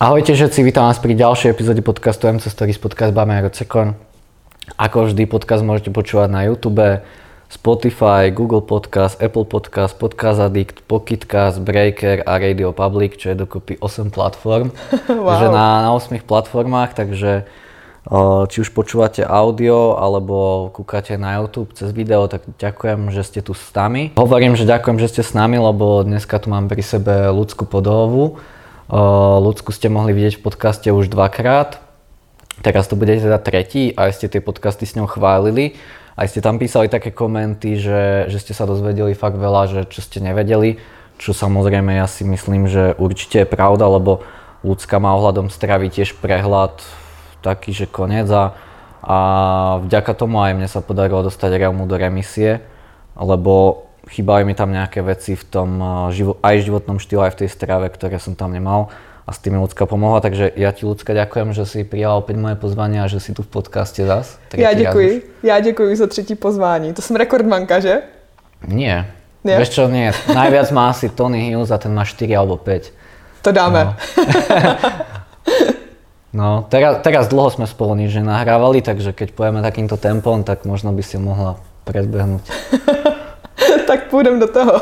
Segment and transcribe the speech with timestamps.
[0.00, 4.00] Ahojte všetci, vítam vás pri ďalšej epizóde podcastu MC Stories podcast Bame Rocekon.
[4.80, 7.04] Ako vždy, podcast môžete počúvať na YouTube,
[7.52, 13.76] Spotify, Google Podcast, Apple Podcast, Podcast Addict, Pocketcast, Breaker a Radio Public, čo je dokopy
[13.76, 14.72] 8 platform.
[15.04, 15.36] wow.
[15.36, 17.44] Takže na, na 8 platformách, takže
[18.48, 23.52] či už počúvate audio alebo kúkate na YouTube cez video, tak ďakujem, že ste tu
[23.52, 24.16] s nami.
[24.16, 28.40] Hovorím, že ďakujem, že ste s nami, lebo dneska tu mám pri sebe ľudskú Podhovu,
[28.90, 31.78] Ľudsku ste mohli vidieť v podcaste už dvakrát,
[32.58, 35.78] teraz to bude teda tretí a ste tie podcasty s ňou chválili.
[36.18, 40.02] Aj ste tam písali také komenty, že, že ste sa dozvedeli fakt veľa, že čo
[40.02, 40.82] ste nevedeli,
[41.22, 44.26] čo samozrejme ja si myslím, že určite je pravda, lebo
[44.66, 46.82] ľudská má ohľadom stravy tiež prehľad
[47.46, 48.58] taký, že konec a,
[49.06, 49.18] a
[49.86, 52.58] vďaka tomu aj mne sa podarilo dostať Reumu do remisie,
[53.14, 55.68] lebo chýbali mi tam nejaké veci v tom
[56.10, 58.90] eh, aj životnom štýle, aj v tej strave, ktoré som tam nemal
[59.28, 62.58] a s tým ľudská pomohla, takže ja ti ľudská ďakujem, že si prijala opäť moje
[62.58, 64.42] pozvání a že si tu v podcaste zas.
[64.50, 66.92] Já děkuji, já děkuji za třetí pozvání.
[66.94, 68.02] To jsem rekordmanka, že?
[68.66, 69.06] Nie.
[69.44, 69.56] Nie?
[69.56, 70.12] Vieš čo, nie.
[70.28, 72.92] Najviac má asi Tony Hills a ten má 4 alebo 5.
[73.40, 73.96] To dáme.
[76.36, 80.68] No, no teraz, teraz dlho sme spolu nič nenahrávali, takže keď pojeme takýmto tempom, tak
[80.68, 81.56] možno by si mohla
[81.88, 82.44] predbehnúť.
[83.86, 84.80] tak půjdeme do toho.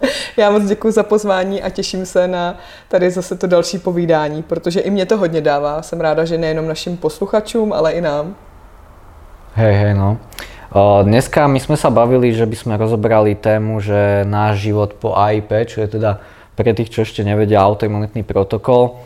[0.36, 2.56] Já moc děkuji za pozvání a těším se na
[2.88, 5.82] tady zase to další povídání, protože i mě to hodně dává.
[5.82, 8.34] Jsem ráda, že nejenom našim posluchačům, ale i nám.
[9.54, 10.18] Hej, hej, no.
[11.02, 15.64] Dneska my sme sa bavili, že by sme rozobrali tému, že náš život po AIP,
[15.64, 16.20] čo je teda
[16.52, 19.00] pre tých, čo ešte nevedia, autoimunitný protokol.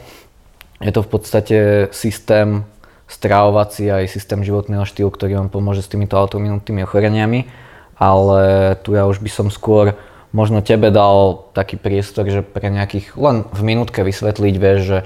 [0.82, 1.56] Je to v podstate
[1.94, 2.66] systém
[3.06, 7.69] stravovací aj systém životného štýlu, ktorý vám pomôže s týmito autoimunitnými ochoreniami
[8.00, 9.92] ale tu ja už by som skôr
[10.32, 14.98] možno tebe dal taký priestor, že pre nejakých, len v minútke vysvetliť, vieš, že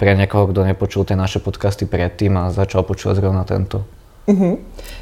[0.00, 3.84] pre někoho, kdo nepočul ty naše podcasty předtím a začal počúvať zrovna tento.
[4.28, 4.56] Mm-hmm.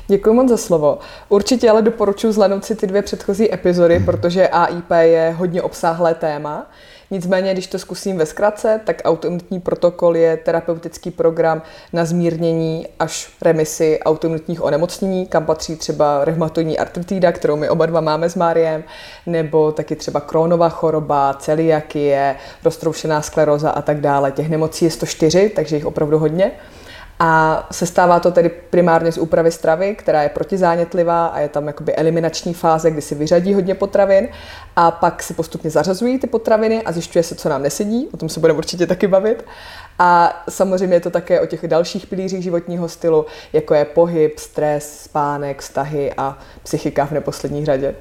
[0.07, 0.99] Děkuji moc za slovo.
[1.29, 4.05] Určitě ale doporučuji zhlédnout si ty dvě předchozí epizody, mm-hmm.
[4.05, 6.67] protože AIP je hodně obsáhlé téma.
[7.11, 13.31] Nicméně, když to zkusím ve zkratce, tak autoimunitní protokol je terapeutický program na zmírnění až
[13.43, 18.85] remisi autoimunitních onemocnění, kam patří třeba rheumatoidní artritída, kterou my oba dva máme s Máriem,
[19.27, 24.33] nebo taky třeba krónová choroba, celiakie, roztroušená skleroza a tak dále.
[24.33, 26.53] Těch nemocí je 104, takže jich opravdu hodně.
[27.19, 31.95] A sestává to tedy primárně z úpravy stravy, která je protizánětlivá a je tam jakoby
[31.95, 34.29] eliminační fáze, kdy si vyřadí hodně potravin
[34.77, 38.29] a pak si postupně zařazují ty potraviny a zjišťuje se, co nám nesedí, o tom
[38.29, 39.45] se budeme určitě taky bavit.
[39.99, 45.03] A samozřejmě je to také o těch dalších pilířích životního stylu, jako je pohyb, stres,
[45.03, 47.95] spánek, vztahy a psychika v neposlední řadě.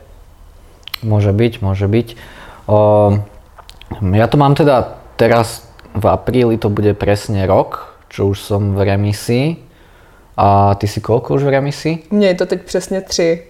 [1.04, 2.18] Může být, může být.
[2.66, 3.14] O,
[4.02, 5.64] ja to mám teda teraz
[5.96, 9.48] v apríli, to bude presne rok, čo už som v remisii.
[10.38, 11.96] A ty si koľko už v remisii?
[12.12, 13.44] Mně je to teď přesně tři.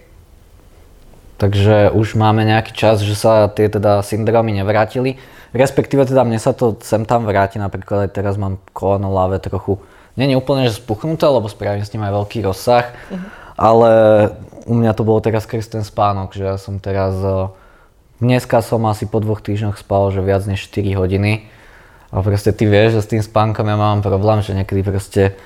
[1.36, 5.14] Takže už máme nějaký čas, že sa tie teda syndromy nevrátili.
[5.54, 9.78] Respektíve teda mne sa to sem tam vráti, napríklad aj teraz mám koleno láve trochu,
[10.18, 13.22] není úplne že spuchnuté, lebo spravím s ním aj veľký rozsah, uh-huh.
[13.54, 13.90] ale
[14.66, 17.48] u mňa to bolo teraz skrz ten spánok, že ja som teraz, eh,
[18.18, 21.46] dneska som asi po dvoch týždňoch spal, že viac než 4 hodiny
[22.12, 25.36] a proste ty vieš, že s tým spánkom ja mám problém, že niekedy proste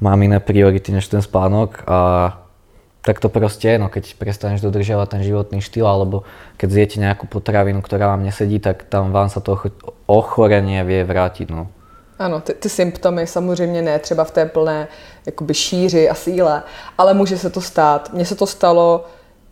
[0.00, 1.98] mám iné priority než ten spánok a
[3.02, 6.28] tak to proste je, no keď prestaneš dodržiavať ten životný štýl alebo
[6.58, 9.56] keď zjete nejakú potravinu, ktorá vám nesedí, tak tam vám sa to
[10.04, 11.70] ochorenie vie vrátiť, no.
[12.18, 14.88] Ano, ty, ty symptomy samozřejmě ne třeba v té plné
[15.26, 16.62] jakoby šíři a síle,
[16.98, 18.12] ale může se to stát.
[18.12, 19.06] Mně se to stalo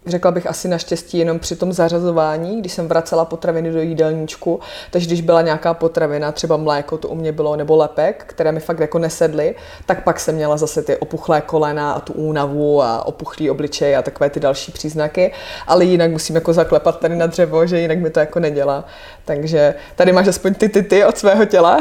[0.07, 5.07] řekla bych asi naštěstí jenom při tom zařazování, když jsem vracela potraviny do jídelníčku, takže
[5.07, 8.81] když byla nějaká potravina, třeba mléko, to u mě bylo, nebo lepek, které mi fakt
[8.81, 9.55] jako nesedly,
[9.87, 14.03] tak pak jsem měla zase ty opuchlé kolena a tu únavu a opuchlý obličej a
[14.03, 15.33] takové ty další příznaky,
[15.67, 18.85] ale jinak musím jako zaklepat tady na dřevo, že jinak mi to jako nedělá.
[19.25, 21.81] Takže tady máš aspoň ty ty ty od svého těla.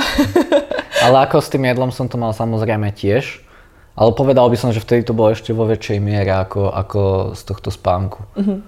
[1.03, 3.44] ale jako s tím jedlom jsem to mal samozřejmě těž,
[3.95, 7.01] ale povedal by som, že vtedy to bolo ešte vo väčšej miere ako, ako
[7.31, 8.27] z tohto spánku.
[8.35, 8.59] Uh-huh.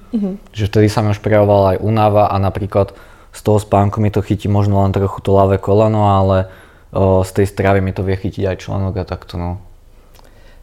[0.55, 2.95] Že vtedy sa mi už prejavovala aj únava a napríklad
[3.35, 6.47] z toho spánku mi to chytí možno len trochu to ľavé koleno, ale
[6.95, 9.59] o, z tej stravy mi to vie chytiť aj článok a takto no.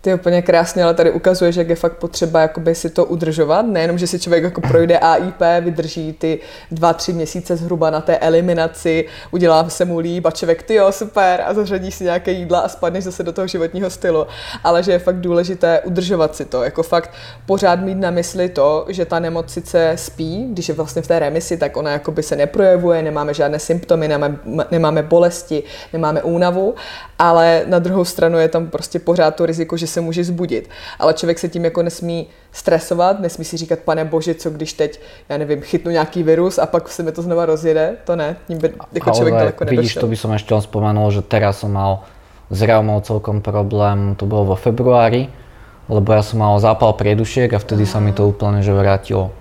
[0.05, 3.63] Ty úplně krásně, ale tady ukazuješ, jak je fakt potřeba jakoby si to udržovat.
[3.63, 6.41] Nejenom, že si člověk jako projde AIP, vydrží ty
[6.71, 10.93] dva, tři měsíce zhruba na té eliminaci, udělá se mu líb a člověk, ty jo,
[10.93, 14.27] super, a zařadí si nějaké jídla a spadneš zase do toho životního stylu.
[14.65, 17.11] Ale že je fakt důležité udržovat si to, jako fakt
[17.47, 21.19] pořád mít na mysli to, že ta nemoc sice spí, když je vlastně v té
[21.19, 24.39] remisi, tak ona jakoby se neprojevuje, nemáme žádné symptomy, nemáme,
[24.71, 25.63] nemáme bolesti,
[25.93, 26.75] nemáme únavu,
[27.19, 30.67] ale na druhou stranu je tam prostě pořád to riziko, že se může zbudit.
[30.99, 35.01] Ale člověk se tím jako nesmí stresovat, nesmí si říkat, pane bože, co když teď,
[35.29, 38.59] já nevím, chytnu nějaký virus a pak se mi to znova rozjede, to ne, tím
[38.59, 40.01] by jako Ale člověk daleko vidíš, nedošel.
[40.03, 42.03] to by som ešte len spomenul, že teraz som mal
[42.51, 45.31] s reumou celkom problém, to bolo vo februári,
[45.89, 49.33] lebo ja som mal zápal priedušiek a vtedy sa mi to úplne že vrátilo.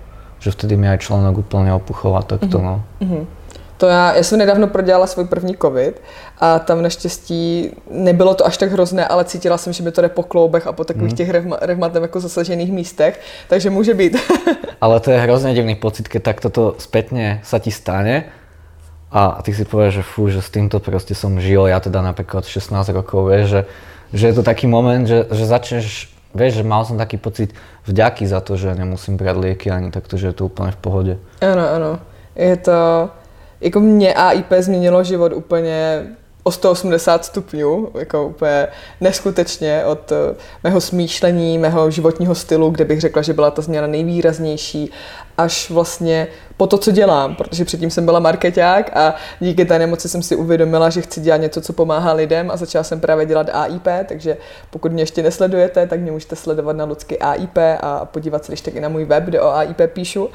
[0.44, 2.84] Že vtedy mi aj členok úplne opuchol a takto no.
[3.84, 6.02] To já, já jsem nedávno prodělala svůj první covid
[6.40, 10.08] a tam naštěstí nebylo to až tak hrozné, ale cítila jsem, že mi to jde
[10.08, 14.16] po kloubech a po takových těch revma, revmatem jako zasažených místech, takže může být.
[14.80, 18.24] Ale to je hrozne divný pocit, keď takto to spätne sa ti stane
[19.12, 22.48] a ty si povieš, že fú, že s týmto proste som žil, ja teda napríklad
[22.48, 23.60] 16 rokov, vieš, že,
[24.16, 27.52] že je to taký moment, že, že začneš, vieš, že mal som taký pocit
[27.84, 31.14] vďaky za to, že nemusím brať lieky ani takto, že je to úplne v pohode.
[31.44, 31.92] ano, ano.
[32.32, 33.08] Je to,
[33.60, 36.06] jako mě AIP změnilo život úplně
[36.44, 38.66] o 180 stupňů, jako úplně
[39.00, 40.34] neskutečně od eh,
[40.64, 44.90] mého smýšlení, mého životního stylu, kde bych řekla, že byla ta změna nejvýraznější,
[45.38, 50.08] až vlastně po to, co dělám, protože předtím jsem byla marketák a díky té nemoci
[50.08, 53.50] jsem si uvědomila, že chci dělat něco, co pomáhá lidem a začala jsem právě dělat
[53.52, 54.36] AIP, takže
[54.70, 58.60] pokud mě ještě nesledujete, tak mě můžete sledovat na Lucky AIP a podívat se když
[58.60, 60.30] tak i na můj web, kde o AIP píšu,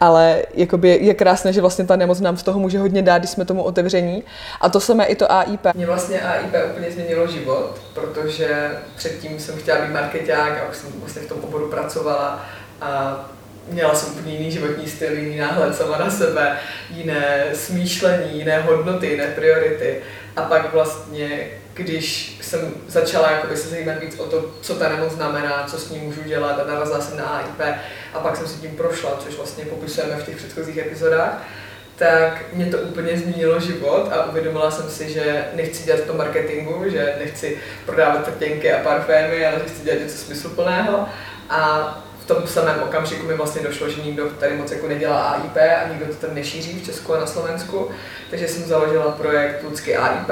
[0.00, 3.30] ale jakoby je krásné, že vlastně ta nemoc nám z toho může hodně dát, když
[3.30, 4.22] jsme tomu otevření
[4.60, 5.66] a to samé i to AIP.
[5.74, 10.90] Mě vlastně AIP úplně změnilo život, protože předtím jsem chtěla být marketák a už jsem
[11.00, 12.44] vlastně v tom oboru pracovala
[12.80, 13.20] a
[13.68, 16.58] měla jsem úplně jiný životní styl, jiný náhled sama na sebe,
[16.90, 20.00] jiné smýšlení, jiné hodnoty, jiné priority.
[20.36, 25.12] A pak vlastně, když jsem začala jakoby se zajímat víc o to, co ta nemoc
[25.12, 27.78] znamená, co s ní můžu dělat a narazila jsem na AIP
[28.14, 31.42] a pak jsem si tím prošla, což vlastně popisujeme v těch předchozích epizodách,
[31.96, 36.90] tak mě to úplně změnilo život a uvědomila jsem si, že nechci dělat to marketingu,
[36.90, 41.08] že nechci prodávat trtěnky a parfémy, ale že chci dělat něco smysluplného.
[41.50, 42.04] A
[42.34, 46.06] tom samém okamžiku mi vlastně došlo, že nikdo tady moc jako nedělá AIP a nikdo
[46.06, 47.90] to tady nešíří v Česku a na Slovensku.
[48.30, 50.30] Takže jsem založila projekt Lucky AIP,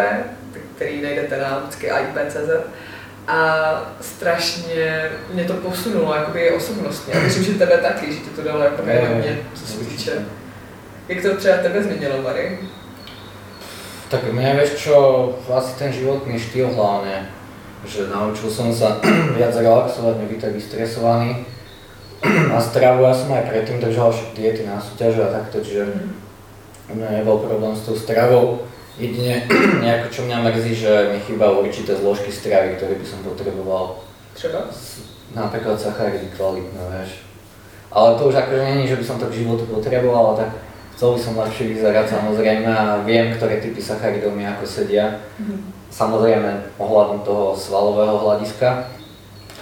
[0.76, 2.50] který najdete na luckyAIP.cz
[3.28, 3.40] a
[4.00, 7.14] strašně mě to posunulo jakoby osobnostně.
[7.14, 10.12] A myslím, že tebe taky, že ti to dalo jako Je, hodně, co se týče.
[11.08, 12.58] Jak to třeba tebe změnilo, Mary?
[14.10, 14.94] Tak mňa vieš čo,
[15.46, 17.30] asi ten životný štýl hlavne,
[17.86, 18.98] že naučil som sa
[19.38, 21.46] viac relaxovať, nebyť tak vystresovaný.
[22.28, 25.88] A stravu, ja som aj predtým držal však diety na súťaže a takto, čiže
[26.92, 28.68] u mňa nebol problém s tou stravou.
[29.00, 29.48] Jedine
[29.84, 34.04] nejako čo mňa mrzí, že mi chýbajú určité zložky stravy, ktoré by som potreboval.
[34.36, 34.68] Třeba?
[35.32, 37.24] Napríklad sacharidy kvalitné, vieš.
[37.92, 40.50] Ale to už akože není, že by som to k životu potreboval, ale tak
[40.94, 45.24] chcel by som lepšie vyzerať samozrejme a viem, ktoré typy sacharidov mi ako sedia.
[45.90, 48.84] Samozrejme ohľadom toho svalového hľadiska,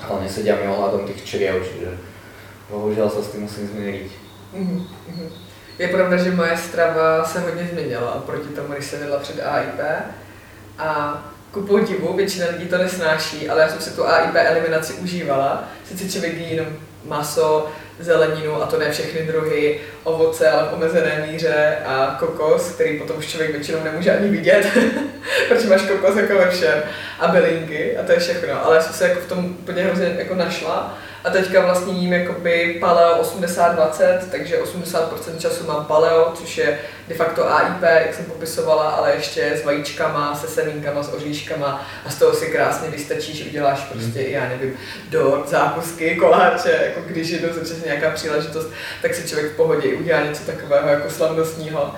[0.08, 2.07] ale nesedia mi ohľadom tých čriev, čiže
[2.70, 3.68] bohužiaľ sa s tým musím.
[4.52, 5.26] Mhm, mhm.
[5.78, 9.80] Je pravda, že moje strava se hodně změnila oproti tomu, když jsem jedla před AIP.
[10.78, 10.88] A
[11.52, 15.68] ku podivu, většina lidí to nesnáší, ale já jsem si tu AIP eliminaci užívala.
[15.84, 16.66] Sice člověk jí jenom
[17.04, 22.98] maso, zeleninu a to ne všechny druhy, ovoce, ale v omezené míře a kokos, který
[22.98, 24.66] potom už člověk většinou nemůže ani vidět,
[25.48, 26.82] protože máš kokos jako ve všem
[27.18, 28.64] a bylinky a to je všechno.
[28.64, 32.12] Ale já jsem se jako v tom úplně hrozně jako našla a teďka vlastně jím
[32.12, 38.25] jakoby paleo 80-20, takže 80% času mám paleo, což je de facto AIP, jak jsem
[38.25, 43.37] popisovala, ale ještě s vajíčkama, se semínkama, s oříškama a z toho si krásně vystačí,
[43.37, 44.75] že uděláš prostě, já nevím,
[45.10, 48.70] dort, zákusky, koláče, jako když jednou za čas nějaká příležitost,
[49.02, 51.94] tak si člověk v pohodě udělá něco takového jako slavnostního.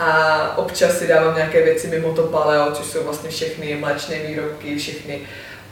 [0.00, 4.78] A občas si dávám nějaké věci mimo to paleo, což jsou vlastně všechny mléčné výrobky,
[4.78, 5.20] všechny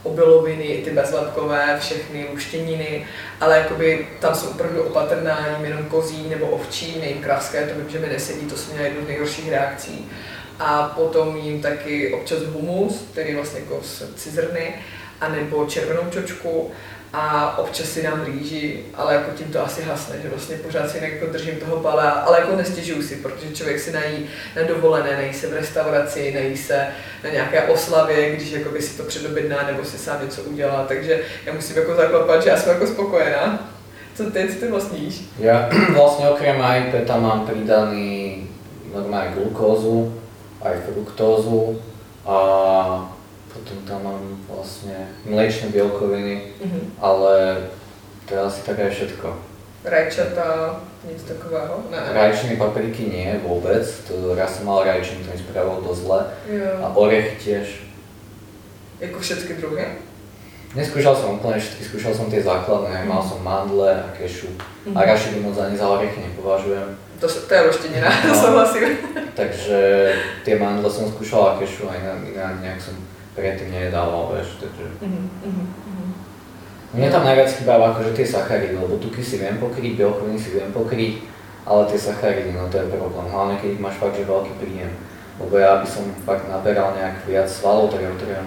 [0.02, 3.06] obiloviny, i ty bezlepkové, všechny luštěniny,
[3.40, 7.90] ale jakoby tam jsem opravdu opatrná, jím jenom kozí nebo ovčí, nejím kravské, to vím,
[7.90, 10.10] že mi nesedí, to jsem měla jednu z nejhorších reakcí.
[10.58, 14.74] A potom jím taky občas humus, který je vlastně jako z cizrny,
[15.20, 16.70] anebo červenou čočku
[17.12, 20.98] a občas si dám rýži, ale jako tím to asi hasne, že vlastně pořád si
[20.98, 24.26] jako držím toho pala, ale jako nestěžuju si, protože člověk si nají
[24.56, 26.86] na dovolené, nají se v restauraci, nají se
[27.24, 31.20] na nějaké oslavě, když jako by si to předobědná nebo si sám něco udělá, takže
[31.46, 33.68] já musím jako zaklepat, že já jsem jako spokojená.
[34.14, 35.24] Co ty, co ty vlastně jíš?
[35.40, 38.44] Ja vlastne okrem AIP tam mám pridaný
[38.92, 40.12] normálne glukózu,
[40.60, 41.80] aj fruktózu
[42.28, 42.36] a
[43.52, 46.80] potom tam mám vlastne mliečne bielkoviny, Mhm.
[47.00, 47.56] ale
[48.26, 49.28] to je asi tak aj všetko.
[49.84, 50.78] Rajčata,
[51.10, 51.82] nic takového?
[51.90, 51.98] Ne.
[52.14, 56.20] Rajčiny papriky nie vôbec, to raz som mal rajčiny, to mi spravilo dosť zle.
[56.82, 57.66] A orechy tiež.
[59.00, 59.84] Jako všechny druhy?
[60.78, 64.48] Neskúšal som úplne všetky, skúšal som tie základné, mal som mandle a kešu.
[64.94, 66.96] A rašidy moc ani za orechy nepovažujem.
[67.20, 68.34] To, se- to je roštěnina, to No.
[68.42, 68.96] souhlasím.
[69.36, 69.78] Takže
[70.46, 72.94] tie mandle som skúšal a kešu a inak, inak nejak som
[73.32, 74.84] predtým nedával, vieš, takže...
[75.00, 76.06] Mhm, mhm, mhm.
[76.92, 80.68] Mne tam najviac chýbajú akože tie sacharidy, lebo tuky si viem pokryť, bielkoviny si viem
[80.76, 81.24] pokryť,
[81.64, 84.92] ale tie sacharidy, no to je problém, hlavne keď máš fakt, že veľký príjem.
[85.40, 88.44] Lebo ja by som fakt naberal nejak viac svalov, tak ja potrebujem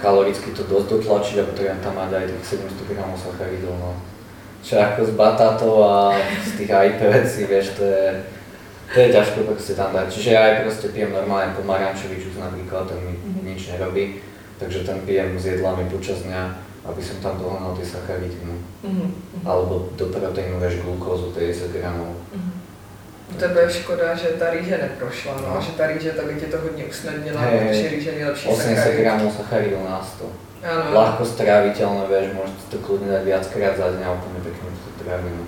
[0.00, 3.92] kaloricky to dosť dotlačiť a potrebujem tam mať aj tých 700 gramov sacharidov, no.
[4.64, 5.94] Čo ako z batátov a
[6.42, 8.04] z tých IP vecí, vieš, to je,
[8.86, 10.06] to je ťažko proste tam dať.
[10.08, 13.12] Čiže ja aj proste pijem normálne pomarančový čus napríklad, ten mi
[13.44, 14.22] nič nerobí,
[14.58, 16.42] takže ten pijem s jedlami počas dňa,
[16.86, 18.54] aby som tam dohnal tie sacharidy, no.
[18.86, 19.06] Mhm,
[19.42, 22.14] Alebo do proteínu vieš glukózu 50 gramov.
[22.30, 22.52] mhm.
[23.26, 25.60] U tebe je škoda, že ta rýže neprošla, no, No.
[25.60, 28.76] že ta rýže tak by ti to hodně usnadnila, Hej, protože rýže je nejlepší 80
[28.76, 29.00] sacharid.
[29.00, 30.26] gramov sacharidov na 100.
[30.62, 30.84] Ano.
[30.94, 35.30] Ľahko stráviteľné, vieš, môžete to kľudne dať viackrát za deň a úplne pekne to trávi.
[35.30, 35.44] no.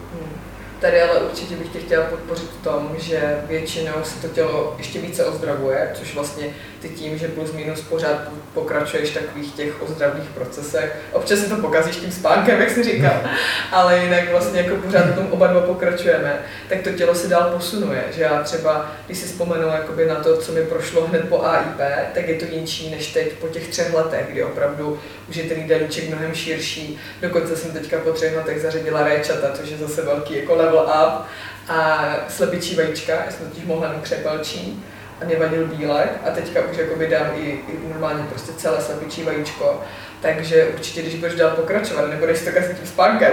[0.80, 5.00] Tady ale určitě bych tě chtěla podpořit v tom, že většinou se to tělo ještě
[5.00, 10.28] více ozdravuje, což vlastně ty tím, že plus minus pořád pokračuješ v takových těch ozdravných
[10.28, 10.96] procesech.
[11.12, 13.20] Občas si to pokazíš tím spánkem, jak jsi říkal,
[13.72, 17.50] ale jinak vlastně jako pořád v tom oba dva pokračujeme, tak to tělo se dál
[17.54, 18.04] posunuje.
[18.16, 21.80] Že já třeba, když si vzpomenu jakoby na to, co mi prošlo hned po AIP,
[22.14, 25.58] tak je to jinčí než teď po těch třech letech, kdy opravdu už je ten
[25.58, 26.98] jídelníček mnohem širší.
[27.22, 31.26] Dokonce jsem teďka po třech letech zařadila rajčata, což je zase velký jako level up.
[31.68, 34.84] A slepičí vajíčka, já jsem totiž mohla jenom křepelčí
[35.24, 39.82] mě vadil bílek a teďka už jakoby dám i, i normálně prostě celé slepičí vajíčko.
[40.22, 43.32] Takže určitě, když budeš dál pokračovat, nebudeš to kazit tím spánkem,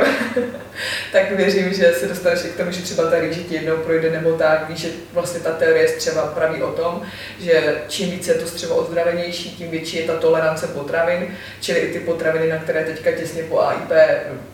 [1.12, 4.10] tak věřím, že se dostaneš i k tomu, že třeba ta rýže ti jednou projde
[4.12, 4.70] nebo tak.
[4.70, 7.02] Víš, že vlastně ta teorie střeva praví o tom,
[7.40, 11.28] že čím více je to střevo ozdravenější, tím větší je ta tolerance potravin,
[11.62, 13.92] čili i ty potraviny, na které teďka těsně po AIP,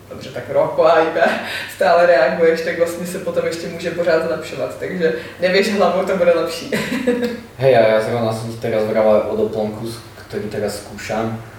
[0.08, 1.16] dobře, tak rok po AIP,
[1.76, 4.78] stále reaguješ, tak vlastně se potom ještě může pořád zlepšovat.
[4.78, 6.70] Takže nevěš hlavou, to bude lepší.
[7.58, 11.51] Hej, a ja zrovna ti teraz vravel o doplnku, s- ktorý teraz skúšam, a,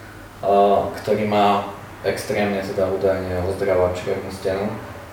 [1.01, 1.73] ktorý má
[2.03, 4.67] extrémne teda údajne ozdravovať črevnú stenu.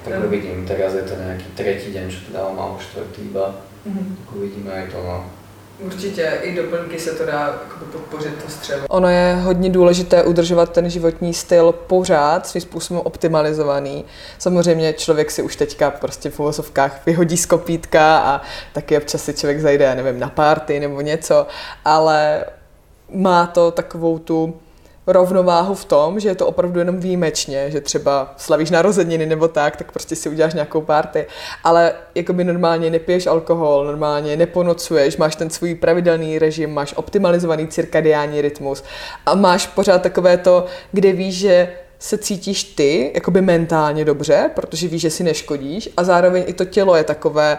[0.05, 0.27] Tak No.
[0.27, 3.55] uvidím, teraz je to nejaký tretí deň, čo teda mám, alebo štvrtý iba.
[3.85, 5.25] Tak uvidíme aj to, no.
[5.81, 8.87] Určitě i doplňky se to dá jakoby podpořit to střevo.
[8.89, 14.05] Ono je hodně důležité udržovat ten životní styl pořád, svým způsobem optimalizovaný.
[14.39, 18.41] Samozřejmě člověk si už teďka prostě v uvozovkách vyhodí z kopítka a
[18.73, 21.47] taky občas si člověk zajde, já nevím, na párty nebo něco,
[21.85, 22.45] ale
[23.15, 24.55] má to takovou tu
[25.07, 29.77] rovnováhu v tom, že je to opravdu jenom výjimečně, že třeba slavíš narozeniny nebo tak,
[29.77, 31.27] tak prostě si uděláš nějakou párty,
[31.65, 38.41] ale jakoby normálně nepiješ alkohol, normálně neponocuješ, máš ten svůj pravidelný režim, máš optimalizovaný cirkadiální
[38.41, 38.85] rytmus
[39.27, 44.89] a máš pořád takové to, kde víš, že se cítíš ty jakoby mentálně dobře, protože
[44.89, 47.59] víš, že si neškodíš a zároveň i to tělo je takové,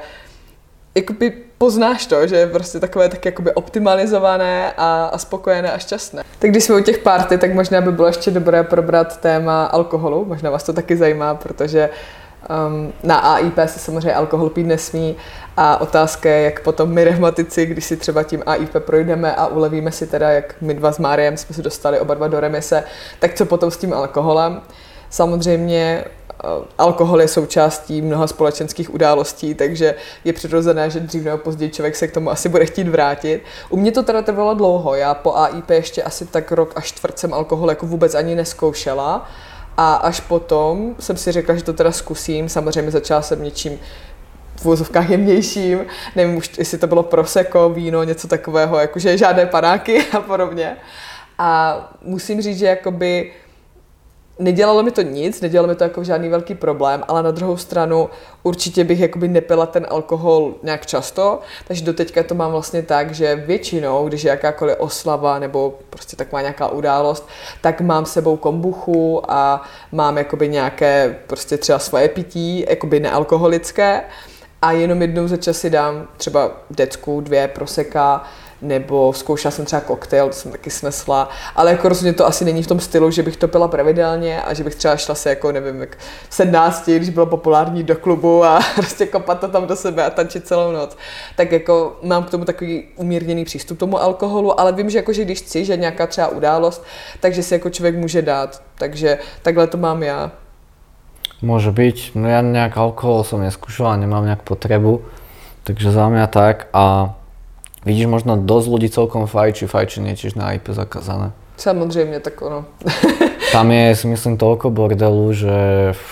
[0.96, 6.24] jakoby poznáš to, že je prostě takové tak jakoby optimalizované a, a spokojené a šťastné.
[6.40, 10.26] Tak když jsme u těch party, tak možná by bylo ještě dobré probrat téma alkoholu,
[10.26, 11.90] možná vás to taky zajímá, protože
[12.50, 15.16] um, na AIP se samozřejmě alkohol pít nesmí
[15.58, 19.92] a otázka je, jak potom my rehmatici, když si třeba tím AIP projdeme a ulevíme
[19.92, 22.84] si teda, jak my dva s Máriem jsme se dostali oba dva do remise,
[23.20, 24.62] tak co potom s tím alkoholem?
[25.10, 26.06] Samozřejmě
[26.78, 32.08] alkohol je součástí mnoha společenských událostí, takže je přirozené, že dřív nebo později člověk se
[32.08, 33.44] k tomu asi bude chtít vrátit.
[33.70, 37.20] U mě to teda trvalo dlouho, já po AIP ještě asi tak rok až čtvrt
[37.20, 39.30] jsem alkohol jako vůbec ani neskoušela
[39.78, 43.80] a až potom jsem si řekla, že to teda zkusím, samozřejmě začala jsem něčím
[44.56, 50.06] v vozovkách jemnějším, nevím už, jestli to bylo proseko, víno, něco takového, jakože žádné panáky
[50.18, 50.78] a podobně.
[51.38, 53.32] A musím říct, že jakoby
[54.42, 58.10] nedělalo mi to nic, nedělalo mi to jako žádný velký problém, ale na druhou stranu
[58.44, 63.36] určitě bych jakoby nepila ten alkohol nějak často, takže doteďka to mám vlastně tak, že
[63.36, 67.28] většinou, když je jakákoliv oslava nebo prostě taková nějaká událost,
[67.62, 74.02] tak mám sebou kombuchu a mám jakoby nějaké prostě třeba svoje pití, jakoby nealkoholické.
[74.62, 78.24] A jenom jednou za čas si dám třeba decku, dvě proseka,
[78.62, 82.64] nebo zkoušela jsem třeba koktejl, to jsem taky snesla, ale jako rozhodně to asi není
[82.64, 85.52] v tom stylu, že bych to pila pravidelně a že bych třeba šla se jako,
[85.52, 85.98] nevím, jak
[86.30, 90.10] v 17, když bylo populární do klubu a prostě kopat to tam do sebe a
[90.10, 90.98] tančit celou noc.
[91.36, 95.26] Tak jako mám k tomu takový umírněný přístup tomu alkoholu, ale vím, že jako, že
[95.26, 96.84] když chci, že nějaká třeba událost,
[97.20, 98.62] takže si jako člověk může dát.
[98.78, 100.32] Takže takhle to mám já.
[101.42, 105.02] Môže byť, no ja nejak alkohol som neskúšal a nemám nejak potrebu,
[105.66, 107.18] takže za mňa tak a
[107.82, 111.34] Vidíš, možno dosť ľudí celkom fajčí, fajčenie tiež na IP zakázané.
[111.58, 112.66] Samozřejmě, tak ono.
[113.52, 115.58] Tam je, si myslím, toľko bordelu, že
[115.92, 116.06] v,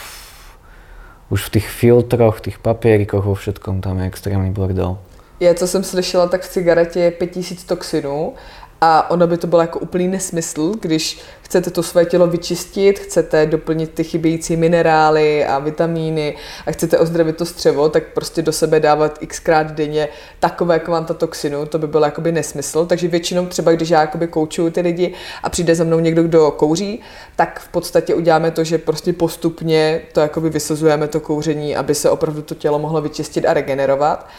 [1.29, 4.97] už v tých filtroch, v tých papierikoch, vo všetkom tam je extrémny bordel.
[5.39, 8.33] Je, co jsem slyšela, tak v cigaretě je 5000 toxinů
[8.81, 13.45] a ono by to bylo jako úplný nesmysl, když chcete to své tělo vyčistit, chcete
[13.45, 16.35] doplnit ty chybějící minerály a vitamíny
[16.67, 20.09] a chcete ozdravit to střevo, tak prostě do sebe dávat xkrát denně
[20.39, 22.85] takové kvanta toxinu, to by bylo jakoby nesmysl.
[22.85, 26.51] Takže většinou třeba, když já jakoby koučuju ty lidi a přijde za mnou někdo, kdo
[26.51, 27.01] kouří,
[27.35, 32.09] tak v podstatě uděláme to, že prostě postupně to jakoby vysazujeme to kouření, aby se
[32.09, 34.29] opravdu to tělo mohlo vyčistit a regenerovat.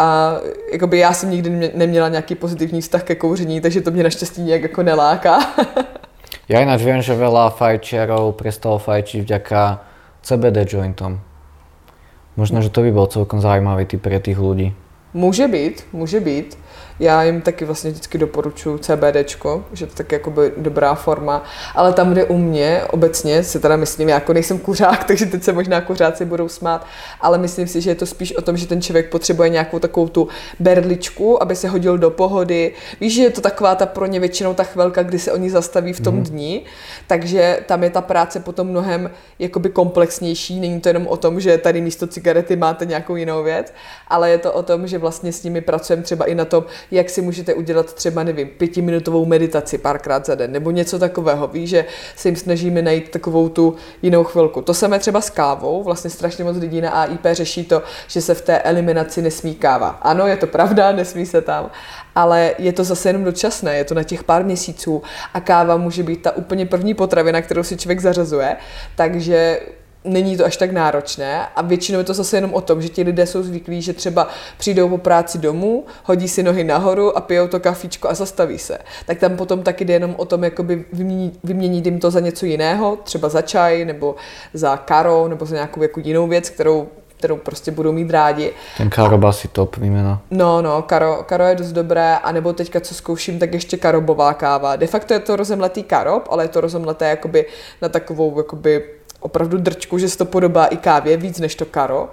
[0.00, 0.36] A
[0.72, 4.62] jakoby já jsem nikdy neměla nějaký pozitivní vztah ke kouření, takže to mě naštěstí nějak
[4.62, 5.38] jako neláká.
[6.48, 9.84] já ináč vím, že veľa fajčiarov prestalo fajčiť vďaka
[10.24, 11.20] CBD jointom.
[12.36, 14.72] Možno, že to by byl celkom zajímavý typ pre tých ľudí.
[15.14, 16.58] Může být, může být.
[17.00, 21.92] Já jim taky vlastně vždycky doporučuji CBDčko, že to tak jako by dobrá forma, ale
[21.92, 25.52] tam, kde u mě obecně, si teda myslím, já jako nejsem kuřák, takže teď se
[25.52, 26.86] možná kuřáci budou smát,
[27.20, 30.08] ale myslím si, že je to spíš o tom, že ten člověk potřebuje nějakou takovou
[30.08, 30.28] tu
[30.58, 32.72] berličku, aby se hodil do pohody.
[33.00, 35.92] Víš, že je to taková ta pro ně většinou ta chvilka, kdy se oni zastaví
[35.92, 36.22] v tom mm.
[36.22, 36.62] dni,
[37.06, 40.60] takže tam je ta práce potom mnohem jakoby komplexnější.
[40.60, 43.72] Není to jenom o tom, že tady místo cigarety máte nějakou jinou věc,
[44.08, 47.10] ale je to o tom, že vlastně s nimi pracujeme třeba i na tom, jak
[47.10, 51.46] si můžete udělat třeba, nevím, pětiminutovou meditaci párkrát za den, nebo něco takového.
[51.46, 51.84] Ví, že
[52.16, 54.62] se jim snažíme najít takovou tu jinou chvilku.
[54.62, 58.34] To samé třeba s kávou, vlastně strašně moc lidí na AIP řeší to, že se
[58.34, 59.88] v té eliminaci nesmí káva.
[59.88, 61.70] Ano, je to pravda, nesmí se tam,
[62.14, 65.02] ale je to zase jenom dočasné, je to na těch pár měsíců
[65.34, 68.56] a káva může být ta úplně první potravina, kterou si člověk zařazuje,
[68.96, 69.60] takže
[70.04, 73.02] není to až tak náročné a většinou je to zase jenom o tom, že ti
[73.02, 74.28] lidé jsou zvyklí, že třeba
[74.58, 78.78] přijdou po práci domů, hodí si nohy nahoru a pijou to kafíčko a zastaví se.
[79.06, 82.46] Tak tam potom taky jde jenom o tom, jakoby vyměnit, vyměnit jim to za něco
[82.46, 84.14] jiného, třeba za čaj nebo
[84.54, 86.88] za karo nebo za nějakou jako jinou věc, kterou
[87.20, 88.52] kterou prostě budou mít rádi.
[88.76, 90.22] Ten karo asi top výměna.
[90.30, 94.34] No, no, karo, karo je dost dobré, a nebo teďka, co zkouším, tak ještě karobová
[94.34, 94.76] káva.
[94.76, 97.46] De facto je to rozemletý karob, ale je to rozemleté jakoby
[97.82, 102.08] na takovou jakoby opravdu drčku, že se to podobá i kávě víc než to karo.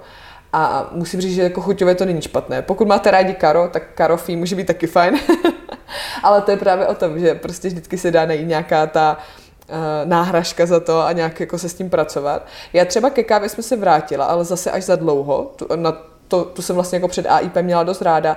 [0.52, 2.62] A musím říct, že jako chuťové to není špatné.
[2.62, 5.18] Pokud máte rádi karo, tak karofí může být taky fajn.
[6.22, 9.18] Ale to je právě o tom, že prostě vždycky se dá najít nějaká ta
[9.68, 12.46] uh, náhražka za to a nějak jako se s tím pracovat.
[12.72, 15.52] Já třeba ke kávě jsme se vrátila, ale zase až za dlouho.
[15.56, 18.36] Tu, na to, tu jsem vlastně jako před AIP měla dost ráda,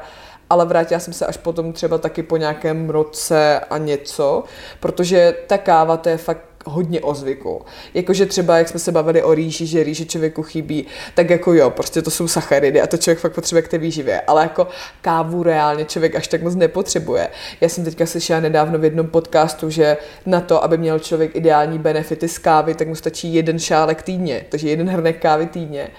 [0.49, 4.43] ale vrátila jsem se až potom třeba taky po nějakém roce a něco,
[4.79, 7.62] protože ta káva to je fakt hodně o zvyku.
[7.93, 11.69] Jakože třeba, jak jsme se bavili o rýži, že rýži člověku chybí, tak jako jo,
[11.69, 14.67] prostě to jsou sacharidy a to člověk fakt potřebuje k té výživě, ale jako
[15.02, 17.28] kávu reálně člověk až tak moc nepotřebuje.
[17.62, 21.80] Já jsem teďka slyšela nedávno v jednom podcastu, že na to, aby měl člověk ideální
[21.80, 25.89] benefity z kávy, tak mu stačí jeden šálek týdně, takže jeden hrnek kávy týdně.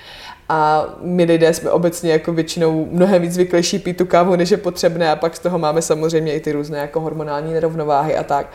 [0.48, 4.56] A my lidé jsme obecně jako většinou mnohem víc zvyklejší pít tu kávu, než je
[4.56, 8.52] potřebné a pak z toho máme samozřejmě i ty různé jako hormonální nerovnováhy a tak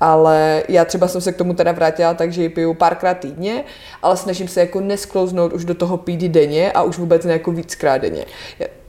[0.00, 3.64] ale já třeba jsem se k tomu teda vrátila tak, že ji piju párkrát týdně,
[4.02, 7.52] ale snažím se jako nesklouznout už do toho pít denně a už vůbec ne jako
[7.52, 8.24] víckrát denně.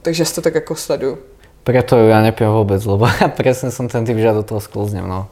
[0.02, 1.18] Takže to tak jako sleduju.
[1.60, 4.64] Preto ju ja nepijem vôbec, lebo ja presne som ten typ, že ja do toho
[4.64, 5.28] sklznem, no.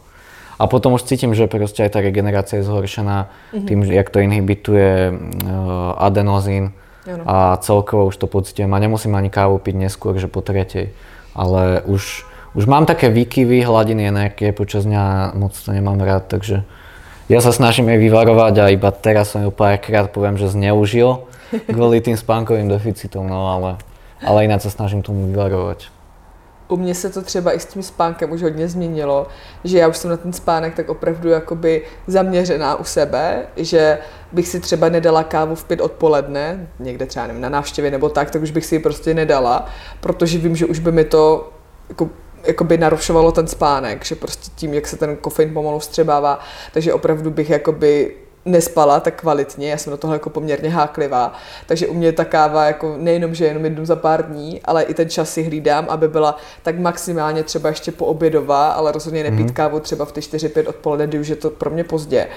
[0.58, 3.64] A potom už cítim, že proste aj tá regenerácia je zhoršená mm-hmm.
[3.64, 6.74] tým, jak to inhibituje uh, adenozín
[7.06, 7.22] ano.
[7.24, 10.92] a celkovo už to pocitujem a nemusím ani kávu piť neskôr, že po tretej.
[11.32, 16.64] Ale už už mám také výkyvy hladiny energie počas dňa, moc to nemám rád, takže
[17.28, 21.28] ja sa snažím jej vyvarovať a iba teraz som ju párkrát poviem, že zneužil
[21.74, 23.70] kvôli tým spánkovým deficitom, no ale,
[24.24, 25.98] ale ináč sa snažím tomu vyvarovať.
[26.68, 29.26] u mě se to třeba i s tím spánkem už hodně změnilo,
[29.64, 33.98] že já už jsem na ten spánek tak opravdu jakoby zaměřená u sebe, že
[34.32, 38.30] bych si třeba nedala kávu v pět odpoledne, někde třeba nevím, na návštěvě nebo tak,
[38.30, 39.66] tak už bych si ji prostě nedala,
[40.00, 41.52] protože vím, že už by mi to
[41.88, 42.10] jako
[42.44, 46.40] jakoby narušovalo ten spánek, že prostě tím, jak se ten kofein pomalu střebává,
[46.72, 51.32] takže opravdu bych jakoby nespala tak kvalitně, já jsem do toho jako poměrně háklivá,
[51.66, 54.94] takže u mě ta káva jako nejenom, že jenom jednou za pár dní, ale i
[54.94, 59.52] ten čas si hlídám, aby byla tak maximálně třeba ještě poobědová, ale rozhodně nepít mm.
[59.52, 62.28] kávu třeba v ty 4-5 odpoledne, kdy už je to pro mě pozdě.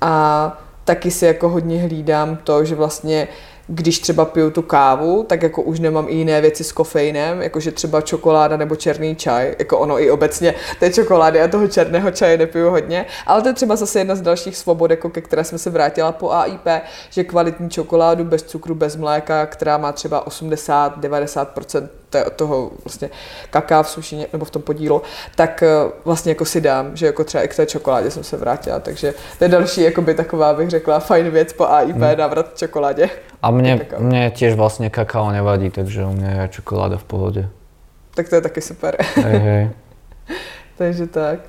[0.00, 3.28] A taky si jako hodně hlídám to, že vlastně
[3.74, 7.72] když třeba piju tu kávu, tak jako už nemám i jiné věci s kofeinem, jakože
[7.72, 12.38] třeba čokoláda nebo černý čaj, jako ono i obecně té čokolády a toho černého čaje
[12.38, 15.58] nepiju hodně, ale to je třeba zase jedna z dalších svobod, jako ke které jsme
[15.58, 16.68] se vrátila po AIP,
[17.10, 21.88] že kvalitní čokoládu bez cukru, bez mléka, která má třeba 80-90%
[22.36, 23.10] toho vlastně
[23.50, 25.02] kaká v suši nebo v tom podílu,
[25.36, 25.68] tak eh,
[26.04, 29.14] vlastně jako si dám, že jako třeba i k té čokoládě jsem se vrátila, takže
[29.38, 32.16] to je další jakoby taková, bych řekla, fajn věc po AIP, hmm.
[32.18, 33.10] návrat k čokoládě.
[33.42, 37.48] A mně, mně těž vlastně kakao nevadí, takže u mě je čokoláda v pohodě.
[38.14, 38.96] Tak to je taky super.
[39.14, 39.70] Hej, hej.
[40.76, 41.40] takže tak.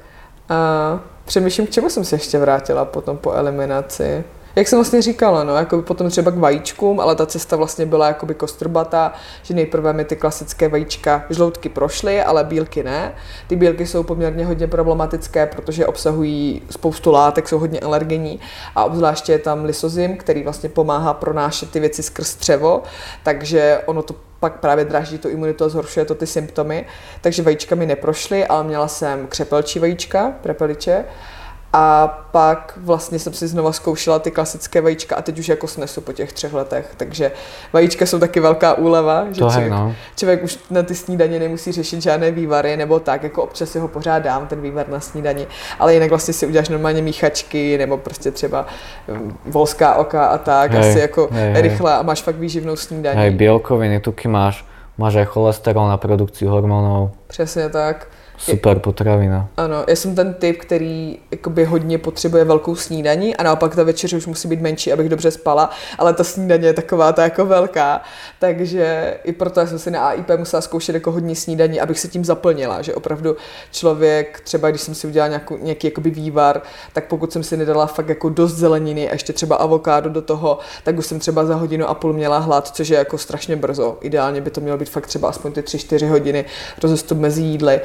[0.50, 4.24] A přemýšlím, k čemu jsem se ještě vrátila potom po eliminaci
[4.56, 8.08] jak jsem vlastně říkala, no, jako potom třeba k vajíčkům, ale ta cesta vlastně byla
[8.08, 9.14] jakoby kostrbatá,
[9.44, 13.16] že nejprve mi ty klasické vajíčka žloutky prošly, ale bílky ne.
[13.48, 18.40] Ty bílky jsou poměrně hodně problematické, protože obsahují spoustu látek, jsou hodně alergenní
[18.76, 22.84] a obzvláště je tam lysozim, který vlastně pomáhá pronášet ty věci skrz střevo,
[23.24, 26.86] takže ono to pak právě draží tu imunitu a zhoršuje to ty symptomy.
[27.22, 31.06] Takže vajíčka mi neprošly, ale měla jsem křepelčí vajíčka, prepeliče
[31.76, 36.02] a pak vlastně jsem si znova zkoušela ty klasické vajíčka a teď už jako snesu
[36.02, 36.94] po těch třech letech.
[36.98, 37.32] Takže
[37.74, 39.96] vajíčka jsou taky velká úleva, že to člověk, no.
[40.16, 43.88] člověk už na ty snídaně nemusí řešit žádné vývary nebo tak, jako občas si ho
[43.88, 45.48] pořád dám, ten vývar na snídani,
[45.80, 48.66] ale jinak vlastně si uděláš normálně míchačky nebo prostě třeba
[49.08, 52.00] um, volská oka a tak, hej, asi jako hej, rychle hej.
[52.00, 53.20] a máš fakt výživnou snídaní.
[53.20, 54.66] Hej, bílkoviny, tuky máš,
[54.98, 57.12] máš aj cholesterol na produkci hormonů.
[57.28, 58.08] Přesně tak.
[58.46, 59.50] Super potravina.
[59.58, 64.18] Ano, já jsem ten typ, který jakoby hodně potřebuje velkou snídaní a naopak ta večeře
[64.18, 68.02] už musí být menší, abych dobře spala, ale ta snídaně je taková ta jako velká,
[68.40, 72.26] takže i proto jsem si na AIP musela zkoušet jako hodně snídaní, abych se tím
[72.26, 73.36] zaplnila, že opravdu
[73.72, 76.62] člověk, třeba když jsem si udělala nějakou, nějaký jakoby vývar,
[76.94, 80.60] tak pokud jsem si nedala fakt jako dost zeleniny a ještě třeba avokádo do toho,
[80.84, 83.98] tak už jsem třeba za hodinu a půl měla hlad, což je jako strašně brzo.
[84.02, 86.46] Ideálně by to mělo být fakt třeba aspoň ty 3-4 hodiny
[86.84, 87.82] rozestup mezi jídly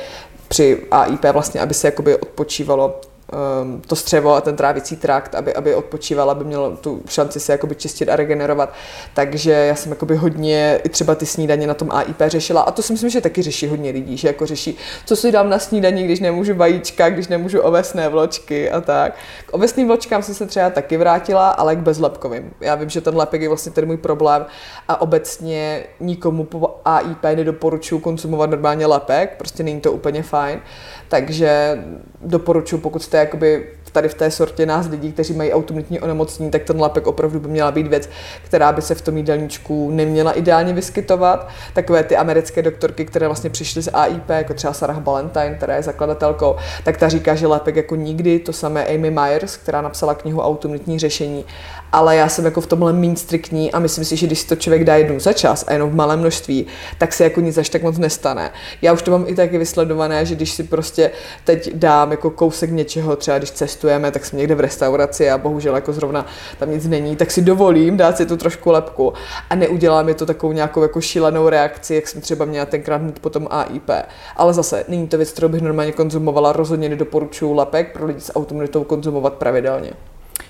[0.49, 3.01] při AIP vlastně, aby se jakoby odpočívalo
[3.33, 7.53] um, to střevo a ten trávicí trakt, aby, aby odpočíval, aby měl tu šanci se
[7.53, 8.73] jakoby čistit a regenerovat.
[9.15, 12.83] Takže já jsem jakoby hodně i třeba ty snídaně na tom AIP řešila a to
[12.83, 16.05] si myslím, že taky řeší hodně lidí, že jako řeší, co si dám na snídaní,
[16.05, 19.15] když nemůžu vajíčka, když nemůžu ovesné vločky a tak.
[19.47, 22.51] K ovesným vločkám jsem se třeba taky vrátila, ale k bezlepkovým.
[22.61, 24.47] Já vím, že ten lepek je vlastně ten můj problém
[24.89, 30.61] a obecně nikomu po AIP nedoporučuji konzumovat normálně lepek, prostě není to úplně fajn.
[31.09, 31.85] Takže
[32.21, 36.63] doporučuji, pokud jste jakoby tady v té sortě nás lidí, kteří mají autoimunitní onemocnění, tak
[36.63, 38.09] ten lapek opravdu by měla být věc,
[38.45, 41.49] která by se v tom jídelníčku neměla ideálně vyskytovat.
[41.75, 45.83] Takové ty americké doktorky, které vlastně přišly z AIP, jako třeba Sarah Ballantyne, která je
[45.83, 50.41] zakladatelkou, tak ta říká, že lapek jako nikdy, to samé Amy Myers, která napsala knihu
[50.41, 51.45] Autoimunitní řešení.
[51.93, 54.57] Ale já jsem jako v tomhle méně striktní a myslím si, že když si to
[54.57, 56.67] člověk dá jednou za čas a jenom v malém množství,
[56.99, 58.51] tak se jako nic až tak moc nestane.
[58.83, 61.11] Já už to mám i taky vysledované, že když si prostě
[61.45, 65.39] teď dám jako kousek něčeho, třeba když cestu cestujeme, tak jsme někde v restauraci a
[65.39, 66.27] bohužel jako zrovna
[66.59, 69.13] tam nic není, tak si dovolím dát si tu trošku lepku
[69.51, 73.19] a neudělá mi to takovou nějakou jako šílenou reakci, jak jsem třeba měla tenkrát mít
[73.19, 73.91] potom AIP.
[74.37, 78.37] Ale zase není to věc, kterou bych normálně konzumovala, rozhodně nedoporučuju lepek pro lidi s
[78.37, 79.93] automunitou konzumovat pravidelně.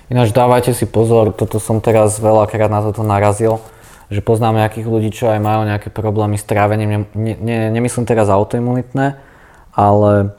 [0.09, 3.61] Ináč dávajte si pozor, toto som teraz veľakrát na toto narazil,
[4.09, 8.25] že poznám nejakých ľudí, čo aj majú nejaké problémy s trávením, ne, ne, nemyslím teraz
[8.25, 9.21] autoimunitné,
[9.77, 10.33] ale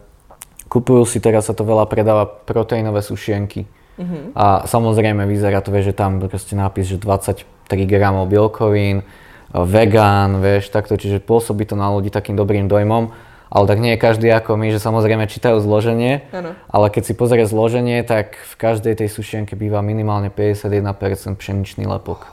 [0.70, 3.66] Kupujú si, teraz sa to veľa predáva, proteínové sušienky.
[3.98, 4.38] Mm-hmm.
[4.38, 7.42] A samozrejme vyzerá to, vieš, že tam proste nápis, že 23
[7.90, 9.02] gramov bielkovín,
[9.50, 13.10] vegán, vieš, takto, čiže pôsobí to na ľudí takým dobrým dojmom.
[13.50, 16.54] Ale tak nie je každý ako my, že samozrejme čítajú zloženie, ano.
[16.70, 22.30] ale keď si pozrie zloženie, tak v každej tej sušienke býva minimálne 51% pšeničný lepok.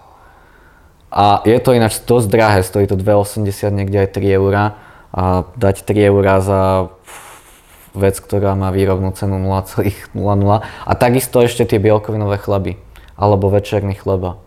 [1.10, 4.77] A je to ináč dosť drahé, stojí to 2,80, niekde aj 3 eurá.
[5.10, 6.93] A dať 3 eurá za
[7.97, 10.13] vec, ktorá má výrobnú cenu 0,00
[10.62, 12.77] a takisto ešte tie bielkovinové chleby
[13.17, 14.38] alebo večerný chleba.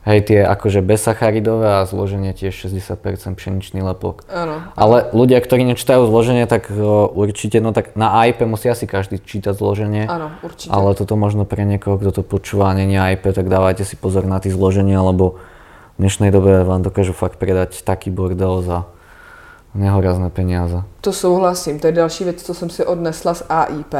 [0.00, 4.24] Hej, tie akože bezsacharidové a zloženie tiež 60% pšeničný lepok.
[4.32, 4.64] Áno.
[4.72, 9.20] Ale ľudia, ktorí nečítajú zloženie, tak o, určite, no tak na IP musí asi každý
[9.20, 10.08] čítať zloženie.
[10.08, 10.72] Áno, určite.
[10.72, 14.24] Ale toto možno pre niekoho, kto to počúva a není IP, tak dávajte si pozor
[14.24, 15.36] na tie zloženia, lebo
[16.00, 18.88] v dnešnej dobe vám dokážu fakt predať taký bordel za
[19.76, 20.82] nehorázné peniaze.
[21.00, 23.94] To souhlasím, to je další věc, co jsem si odnesla z AIP,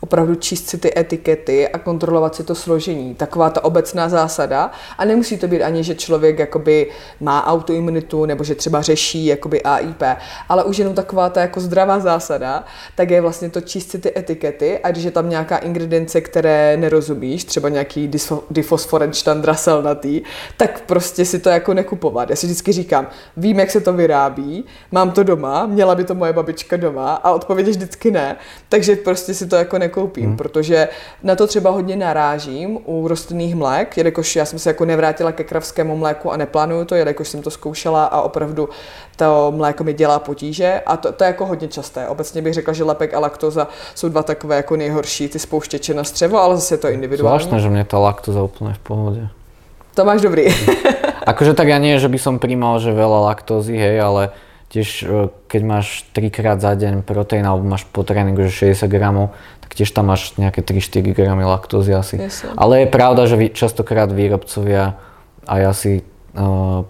[0.00, 3.14] opravdu číst si ty etikety a kontrolovat si to složení.
[3.14, 4.70] Taková ta obecná zásada.
[4.98, 9.62] A nemusí to být ani, že člověk jakoby má autoimunitu nebo že třeba řeší jakoby
[9.62, 10.02] AIP,
[10.48, 14.18] ale už jenom taková ta jako zdravá zásada, tak je vlastně to číst si ty
[14.18, 18.10] etikety a když je tam nějaká ingredience, které nerozumíš, třeba nějaký
[18.50, 20.22] difosforenčtan draselnatý,
[20.56, 22.30] tak prostě si to jako nekupovat.
[22.30, 26.14] Já si vždycky říkám, vím, jak se to vyrábí, mám to doma, měla by to
[26.14, 28.36] moje babička doma a odpověď je vždycky ne,
[28.68, 30.36] takže prostě si to jako nekoupím, hmm.
[30.36, 30.88] protože
[31.22, 35.44] na to třeba hodně narážím u rostlinných mlék, jelikož já jsem se jako nevrátila ke
[35.44, 38.68] kravskému mléku a neplánuju to, jelikož jsem to zkoušela a opravdu
[39.18, 42.08] to mléko mi dělá potíže a to, to je jako hodně časté.
[42.08, 46.04] Obecně bych řekla, že lepek a laktoza jsou dva takové jako nejhorší ty spouštěče na
[46.04, 47.38] střevo, ale zase je to individuální.
[47.38, 49.28] Zvláštne, že mě ta laktoza úplně v pohodě.
[49.94, 50.46] To máš dobrý.
[51.26, 54.22] akože tak ja nie, že by som príjmal, že veľa laktózy, hej, ale
[54.70, 58.86] tiež e, keď máš 3 krát za deň proteín alebo máš po tréningu, že 60
[58.86, 62.16] gramov, tak tiež tam máš nejaké 3-4 gramy laktózy asi.
[62.22, 64.94] Yes, Ale je pravda, že častokrát výrobcovia
[65.50, 65.92] aj asi
[66.38, 66.86] uh,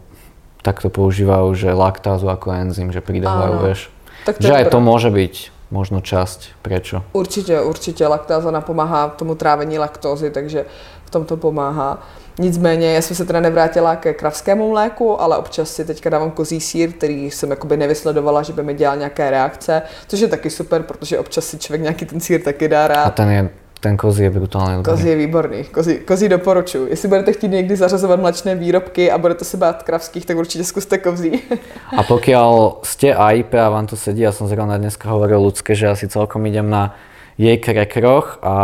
[0.60, 3.80] takto používajú, že laktázu ako enzym, že pridávajú, vieš.
[4.28, 5.34] Tak že aj to môže byť
[5.72, 6.60] možno časť.
[6.62, 7.02] Prečo?
[7.12, 8.06] Určitě, určitě.
[8.06, 10.66] Laktáza napomáhá tomu trávení laktózy, takže
[11.04, 11.98] v tom to pomáhá.
[12.38, 16.60] Nicméně já jsem se teda nevrátila ke kravskému mléku, ale občas si teďka dávám kozí
[16.60, 20.82] sír, který jsem jakoby nevysledovala, že by mi dělal nějaké reakce, což je taky super,
[20.82, 23.04] protože občas si člověk nějaký ten sír taky dá rád.
[23.04, 23.48] A ten je
[23.80, 24.92] ten kozí je brutálně dobrý.
[24.92, 25.64] Kozí je výborný.
[25.64, 26.86] Kozí, kozí doporučuji.
[26.90, 30.98] Jestli budete chtít někdy zařazovat mlačné výrobky a budete se bát kravských, tak určitě zkuste
[30.98, 31.40] kozí.
[31.96, 35.88] a pokiaľ ste AIP a vám to sedí, ja som zrovna dneska hovoril ľudské, že
[35.88, 36.92] asi celkom idem na
[37.40, 38.54] jej krekroch a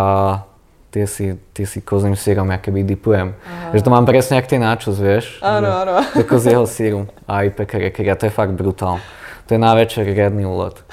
[0.90, 3.35] tie si, tie si kozím sírom ja keby dipujem.
[3.37, 3.77] Aha.
[3.77, 5.38] Že to mám presne jak tie náčos, vieš?
[5.44, 6.01] Áno, áno.
[6.14, 9.03] Do kozieho síru a aj pekerekery a to je fakt brutál.
[9.46, 10.85] To je na večer riadný úlet.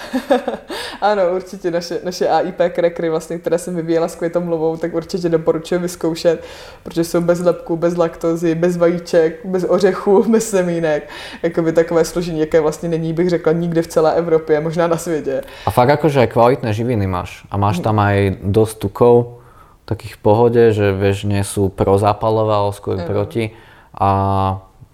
[1.02, 5.80] ano, určitě naše, naše AIP krekry, vlastně, které jsem vyvíjela s květomluvou, tak určitě doporučuji
[5.82, 6.44] vyzkoušet,
[6.84, 11.10] protože jsou bez lepku, bez laktozy, bez vajíček, bez ořechů, bez semínek.
[11.44, 15.42] Jakoby takové složení, jaké vlastně není, bych řekla, nikde v celé Evropě, možná na světě.
[15.66, 17.46] A fakt jakože kvalitné živiny máš.
[17.52, 19.43] A máš tam aj dost tukov,
[19.86, 23.08] takých v pohode, že vieš, nie sú prozápalové, ale skôr mm.
[23.08, 23.44] proti.
[23.94, 24.10] A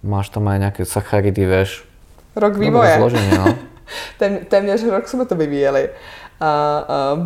[0.02, 1.86] máš tam aj nejaké sacharidy, vieš.
[2.36, 2.98] Rok vývoje.
[2.98, 3.46] Zloženie, no.
[4.18, 5.90] Tém, téměř rok jsme to vyvíjeli.
[6.40, 7.18] A, a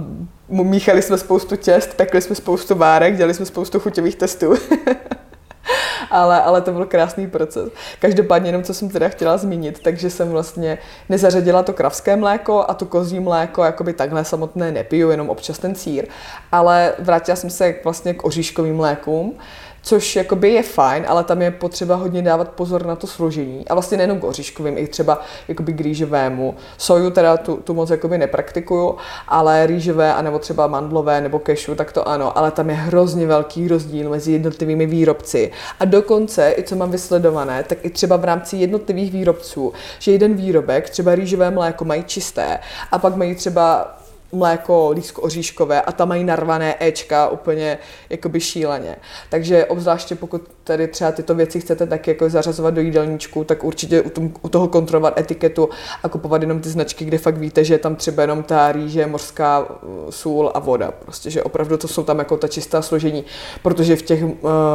[0.48, 4.55] míchali jsme spoustu těst, pekli jsme spoustu várek, dělali jsme spoustu chuťových testů.
[6.11, 7.72] ale, ale to byl krásný proces.
[7.98, 12.74] Každopádně jenom, co jsem teda chtěla zmínit, takže jsem vlastně nezařadila to kravské mléko a
[12.74, 16.07] tu kozí mléko, jakoby takhle samotné nepiju, jenom občas ten sír,
[16.53, 19.38] ale vrátila jsem se vlastně k oříškovým mlékům,
[19.85, 23.68] což jakoby je fajn, ale tam je potřeba hodně dávat pozor na to složení.
[23.68, 26.55] A vlastně nejenom k oříškovým, i třeba jakoby k rýžovému.
[26.79, 28.97] Soju teda tu, tu moc jakoby nepraktikuju,
[29.29, 33.68] ale rýžové, anebo třeba mandlové nebo kešu, tak to ano, ale tam je hrozně velký
[33.68, 35.51] rozdíl mezi jednotlivými výrobci.
[35.81, 40.35] A dokonce, i co mám vysledované, tak i třeba v rámci jednotlivých výrobců, že jeden
[40.35, 42.59] výrobek, třeba rýžové mléko, mají čisté
[42.92, 43.97] a pak mají třeba
[44.33, 47.79] mléko lísko oříškové a tam mají narvané Ečka úplně
[48.11, 48.97] jakoby šíleně.
[49.31, 54.03] Takže obzvláště pokud tady třeba tyto věci chcete tak jako zařazovat do jídelníčku, tak určitě
[54.03, 55.69] u, tom, u toho kontrolovat etiketu
[56.03, 59.07] a kupovat jenom ty značky, kde fakt víte, že je tam třeba jenom ta rýže,
[59.07, 60.91] morská uh, sůl a voda.
[60.91, 63.25] Prostě, že opravdu to jsou tam jako ta čistá složení,
[63.63, 64.31] protože v těch uh,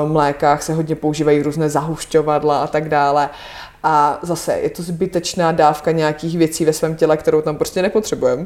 [0.06, 3.30] mlékách se hodně používají různé zahušťovadla a tak dále.
[3.84, 8.46] A zase je to zbytečná dávka nějakých věcí ve svém těle, kterou tam prostě nepotřebujeme.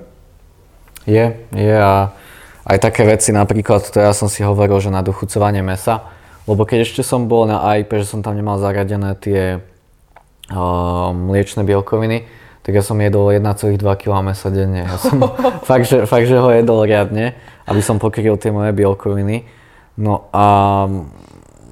[1.04, 2.16] Je, je a
[2.64, 6.08] aj také veci, napríklad to ja som si hovoril, že na dochucovanie mesa,
[6.48, 9.60] lebo keď ešte som bol na AIP, že som tam nemal zaradené tie
[10.52, 12.28] uh, mliečne bielkoviny,
[12.64, 14.88] tak ja som jedol 1,2 kg mesa denne.
[14.88, 15.20] Ja som
[15.70, 17.36] fakt, že, fakt, že ho jedol riadne,
[17.68, 19.44] aby som pokryl tie moje bielkoviny.
[20.00, 20.46] No a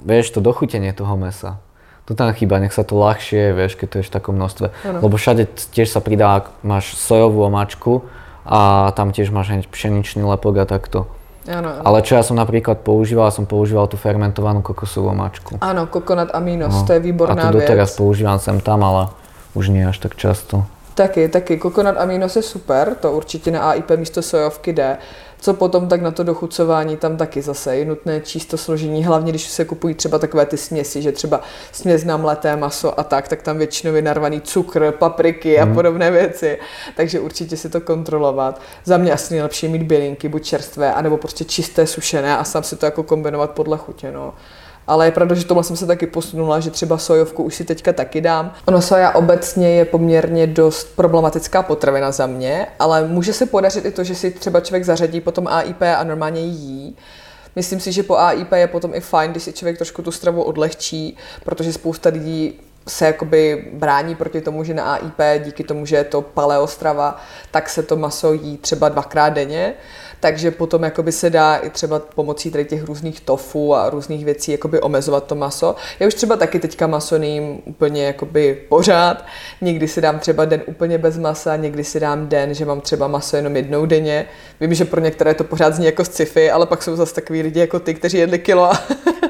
[0.03, 1.63] vieš, to dochutenie toho mesa,
[2.05, 4.67] to tam chýba, nech sa to ľahšie, vieš, keď to je v takom množstve.
[4.67, 4.99] Ano.
[5.07, 8.03] Lebo všade tiež sa pridá, máš sojovú omáčku,
[8.45, 11.07] a tam tiež máš hneď pšeničný lepok a takto.
[11.49, 11.81] Ano, ano.
[11.81, 15.57] Ale čo ja som napríklad používal, som používal tú fermentovanú kokosovú mačku.
[15.57, 16.85] Áno, kokonat aminos, no.
[16.85, 19.09] to je výborná A to doteraz používam sem tam, ale
[19.57, 20.69] už nie až tak často.
[20.93, 21.57] Taky, taky.
[21.57, 24.97] Kokonat aminos je super, to určitě na AIP místo sojovky jde.
[25.41, 29.31] Co potom, tak na to dochucování tam taky zase je nutné číst to složení, hlavně
[29.31, 33.27] když se kupují třeba takové ty směsi, že třeba směs na mleté maso a tak,
[33.27, 35.73] tak tam většinou je narvaný cukr, papriky a hmm.
[35.73, 36.57] podobné věci.
[36.95, 38.61] Takže určitě si to kontrolovat.
[38.83, 42.75] Za mě asi nejlepší mít bylinky, buď čerstvé, anebo prostě čisté, sušené a sám si
[42.75, 44.11] to jako kombinovat podle chutě.
[44.11, 44.33] No
[44.87, 47.93] ale je pravda, že tomu jsem se taky posunula, že třeba sojovku už si teďka
[47.93, 48.53] taky dám.
[48.65, 53.91] Ono soja obecně je poměrně dost problematická potravina za mě, ale může se podařit i
[53.91, 56.95] to, že si třeba člověk zařadí potom AIP a normálně jí.
[57.55, 60.43] Myslím si, že po AIP je potom i fajn, když si člověk trošku tu stravu
[60.43, 65.95] odlehčí, protože spousta lidí se jakoby brání proti tomu, že na AIP, díky tomu, že
[65.95, 69.75] je to paleostrava, tak se to maso jí třeba dvakrát denně
[70.21, 74.51] takže potom jakoby se dá i třeba pomocí tady těch různých tofu a různých věcí
[74.51, 75.75] jakoby omezovat to maso.
[75.99, 79.25] Já už třeba taky teďka maso nejím úplně jakoby pořád,
[79.61, 83.07] někdy si dám třeba den úplně bez masa, někdy si dám den, že mám třeba
[83.07, 84.25] maso jenom jednou denně.
[84.59, 87.59] Vím, že pro některé to pořád zní jako sci-fi, ale pak jsou zase takový lidi
[87.59, 88.71] jako ty, kteří jedli kilo.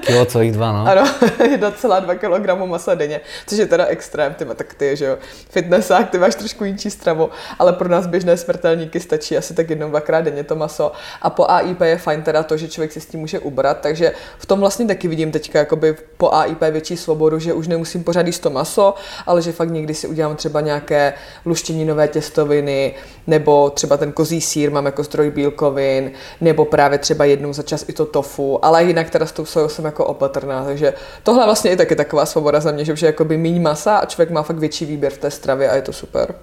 [0.02, 0.92] Kilo celých dva, no.
[0.92, 1.04] Ano,
[1.40, 5.18] 1,2 kg masa denně, což je teda extrém, ty tak ty, že jo.
[5.50, 9.90] Fitnessák, ty máš trošku jinčí stravu, ale pro nás běžné smrtelníky stačí asi tak jednou,
[9.90, 10.92] dvakrát denně to maso maso.
[11.22, 14.14] A po AIP je fajn teda to, že člověk si s tím může ubrat, takže
[14.38, 18.26] v tom vlastně taky vidím teďka jakoby po AIP větší svobodu, že už nemusím pořád
[18.26, 18.94] jíst to maso,
[19.26, 21.14] ale že fakt někdy si udělám třeba nějaké
[21.46, 22.96] luštěninové těstoviny,
[23.28, 26.12] nebo třeba ten kozí sír mám jako zdroj bílkovin,
[26.42, 29.70] nebo právě třeba jednou za čas i to tofu, ale jinak teda s tou sojou
[29.70, 33.12] jsem jako opatrná, takže tohle vlastně je taky taková svoboda za mě, že už je
[33.12, 35.93] jakoby míň masa a člověk má fakt větší výběr v té stravě a je to
[35.93, 36.34] super.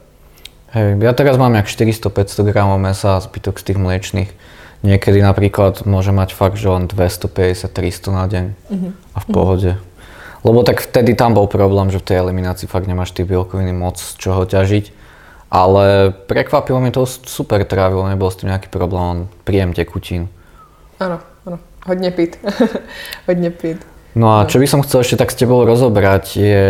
[0.68, 4.30] Hej, ja teraz mám jak 400-500 gramov mesa a zbytok z tých mliečných.
[4.84, 8.92] Niekedy napríklad môže mať fakt, že len 250-300 na deň uh-huh.
[9.16, 9.72] a v pohode.
[10.44, 13.96] Lebo tak vtedy tam bol problém, že v tej eliminácii fakt nemáš tie bielkoviny moc
[13.96, 14.92] z čoho ťažiť.
[15.48, 20.28] Ale prekvapilo mi to super trávilo, nebol s tým nejaký problém, príjem tekutín.
[21.00, 21.24] Áno,
[21.88, 22.37] áno, hodne pít.
[23.29, 23.81] hodne pít.
[24.14, 26.64] No a čo by som chcel ešte tak s tebou rozobrať je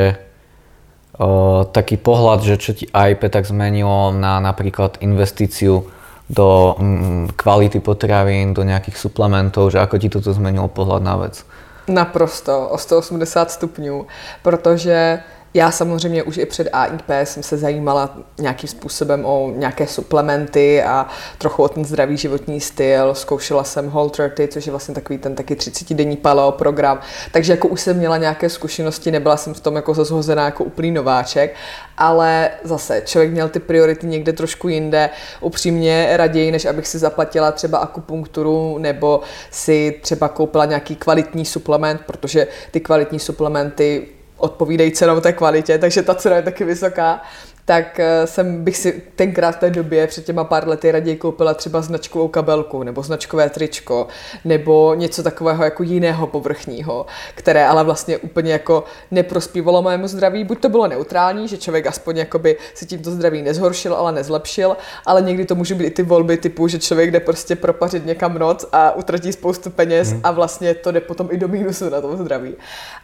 [1.75, 5.91] taký pohľad, že čo ti IP tak zmenilo na napríklad investíciu
[6.31, 11.43] do mm, kvality potravín, do nejakých suplementov, že ako ti toto zmenilo pohľad na vec?
[11.89, 14.07] Naprosto, o 180 stupňů,
[14.43, 15.21] protože
[15.55, 21.07] já samozřejmě už i před AIP jsem se zajímala nějakým způsobem o nějaké suplementy a
[21.39, 23.15] trochu o ten zdravý životní styl.
[23.15, 27.01] Zkoušela jsem Whole 30, což je vlastně takový ten taky 30-denní paleo program.
[27.33, 30.91] Takže jako už jsem měla nějaké zkušenosti, nebyla jsem v tom jako zazhozená jako úplný
[30.91, 31.55] nováček,
[31.99, 35.11] ale zase člověk měl ty priority někde trošku jinde.
[35.41, 42.01] Upřímně raději, než abych si zaplatila třeba akupunkturu nebo si třeba koupila nějaký kvalitní suplement,
[42.07, 44.09] protože ty kvalitní suplementy
[44.39, 47.21] odpovídají cenou té kvalitě, takže ta cena je taky vysoká
[47.69, 51.55] tak eh, jsem bych si tenkrát v té době před těma pár lety raději koupila
[51.55, 54.07] třeba značkovou kabelku nebo značkové tričko
[54.45, 60.45] nebo něco takového jako jiného povrchního, které ale vlastně úplně jako neprospívalo mému zdraví.
[60.45, 64.77] Buď to bylo neutrální, že člověk aspoň jakoby si tímto zdraví nezhoršil, ale nezlepšil,
[65.07, 68.39] ale někdy to může být i ty volby typu, že člověk jde prostě propařit někam
[68.39, 70.21] noc a utratí spoustu peněz hmm.
[70.25, 72.55] a vlastně to jde potom i do mínusu na tom zdraví.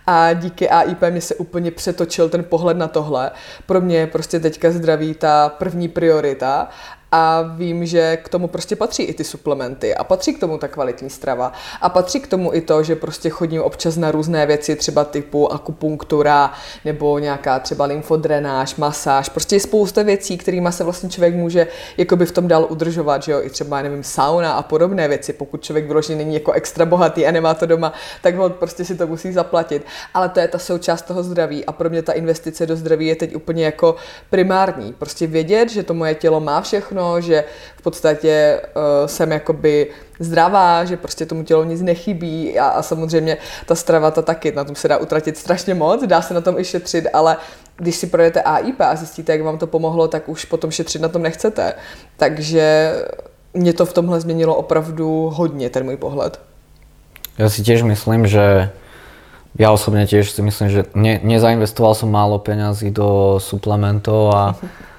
[0.06, 3.30] A díky AIP mě se úplně přetočil ten pohled na tohle.
[3.66, 6.68] Pro mě prostě teď teďka zdraví ta první priorita
[7.16, 10.68] a vím, že k tomu prostě patří i ty suplementy a patří k tomu ta
[10.68, 14.76] kvalitní strava a patří k tomu i to, že prostě chodím občas na různé věci,
[14.76, 16.52] třeba typu akupunktura
[16.84, 22.26] nebo nějaká třeba lymfodrenáž, masáž, prostě je spousta věcí, kterými se vlastně člověk může jakoby
[22.26, 25.86] v tom dál udržovat, že jo, i třeba, nevím, sauna a podobné věci, pokud člověk
[25.86, 29.32] vyložený není jako extra bohatý a nemá to doma, tak ho prostě si to musí
[29.32, 33.06] zaplatit, ale to je ta součást toho zdraví a pro mě ta investice do zdraví
[33.06, 33.96] je teď úplně jako
[34.30, 37.44] primární, prostě vědět, že to moje tělo má všechno, všechno, že
[37.76, 43.36] v podstatě uh, jsem jakoby zdravá, že prostě tomu tělu nic nechybí a, a samozřejmě
[43.66, 46.58] ta strava ta taky, na tom se dá utratit strašně moc, dá se na tom
[46.58, 47.36] i šetřit, ale
[47.76, 51.08] když si projdete AIP a zjistíte, jak vám to pomohlo, tak už potom šetřit na
[51.08, 51.74] tom nechcete.
[52.16, 52.94] Takže
[53.54, 56.40] mě to v tomhle změnilo opravdu hodně, ten můj pohled.
[57.38, 58.70] Já si těž myslím, že
[59.58, 64.54] ja osobne tiež si myslím, že ne, nezainvestoval som málo peňazí do suplementov a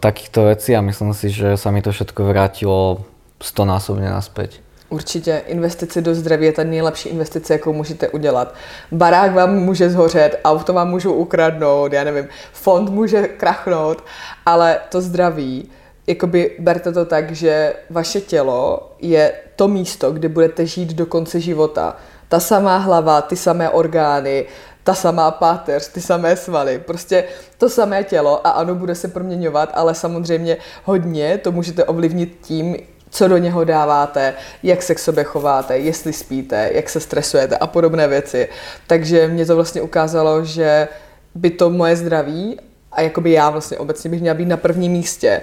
[0.00, 3.04] takýchto vecí a myslím si, že sa mi to všetko vrátilo
[3.42, 4.60] stonásobně naspäť.
[4.90, 8.54] Určitě investice do zdraví je ta nejlepší investice, jakou můžete udělat.
[8.92, 14.04] Barák vám může zhořet, auto vám můžu ukradnout, já nevím, fond může krachnout,
[14.46, 15.70] ale to zdraví,
[16.06, 21.40] jakoby berte to tak, že vaše tělo je to místo, kde budete žít do konce
[21.40, 21.96] života.
[22.28, 24.46] Ta samá hlava, ty samé orgány,
[24.84, 27.24] ta samá páteř, ty samé svaly, prostě
[27.58, 32.76] to samé tělo a ano, bude se proměňovat, ale samozřejmě hodně to můžete ovlivnit tím,
[33.10, 37.66] co do něho dáváte, jak se k sobě chováte, jestli spíte, jak se stresujete a
[37.66, 38.48] podobné věci.
[38.86, 40.88] Takže mě to vlastně ukázalo, že
[41.34, 42.60] by to moje zdraví
[42.92, 45.42] a jakoby já vlastně obecně bych měla být na prvním místě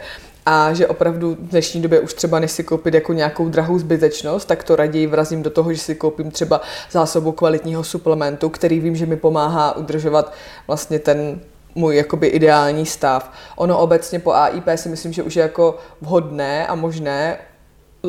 [0.50, 4.48] a že opravdu v dnešní době už třeba než si koupit jako nějakou drahou zbytečnost,
[4.48, 8.96] tak to raději vrazím do toho, že si koupím třeba zásobu kvalitního suplementu, který vím,
[8.96, 10.34] že mi pomáhá udržovat
[10.68, 11.40] vlastně ten
[11.76, 13.32] můj jakoby ideální stav.
[13.56, 17.38] Ono obecně po AIP si myslím, že už je jako vhodné a možné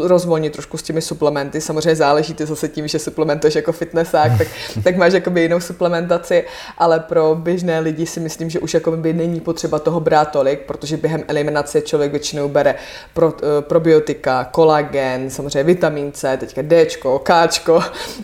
[0.06, 1.60] rozvolnit trošku s těmi suplementy.
[1.60, 4.48] Samozřejmě záleží ty zase tím, že suplementuješ jako fitnessák, tak,
[4.84, 6.44] tak máš jakoby jinou suplementaci,
[6.78, 10.96] ale pro běžné lidi si myslím, že už jakoby není potřeba toho brát tolik, protože
[10.96, 12.74] během eliminace člověk většinou bere
[13.14, 16.86] pro, eh, probiotika, kolagen, samozřejmě vitamin C, teďka D,
[17.22, 17.30] K,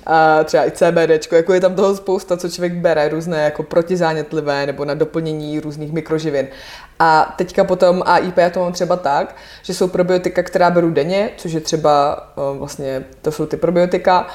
[0.06, 4.66] a třeba i CBD, jako je tam toho spousta, co člověk bere, různé jako protizánětlivé
[4.66, 6.48] nebo na doplnění různých mikroživin.
[6.98, 11.30] A teďka potom AIP já to mám třeba tak, že jsou probiotika, která beru denně,
[11.36, 14.26] což je třeba eh, vlastně, to jsou ty probiotika.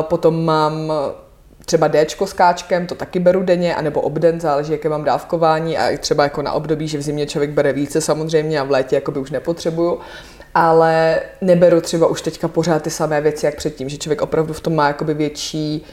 [0.00, 0.92] Potom mám
[1.66, 5.98] třeba D s káčkem, to taky beru denně, anebo obden, záleží, jaké mám dávkování a
[5.98, 9.20] třeba jako na období, že v zimě člověk bere více samozřejmě a v létě jakoby
[9.20, 10.00] už nepotřebuju
[10.54, 14.60] ale neberu třeba už teďka pořád ty samé věci, jak předtím, že člověk opravdu v
[14.60, 15.84] tom má jakoby větší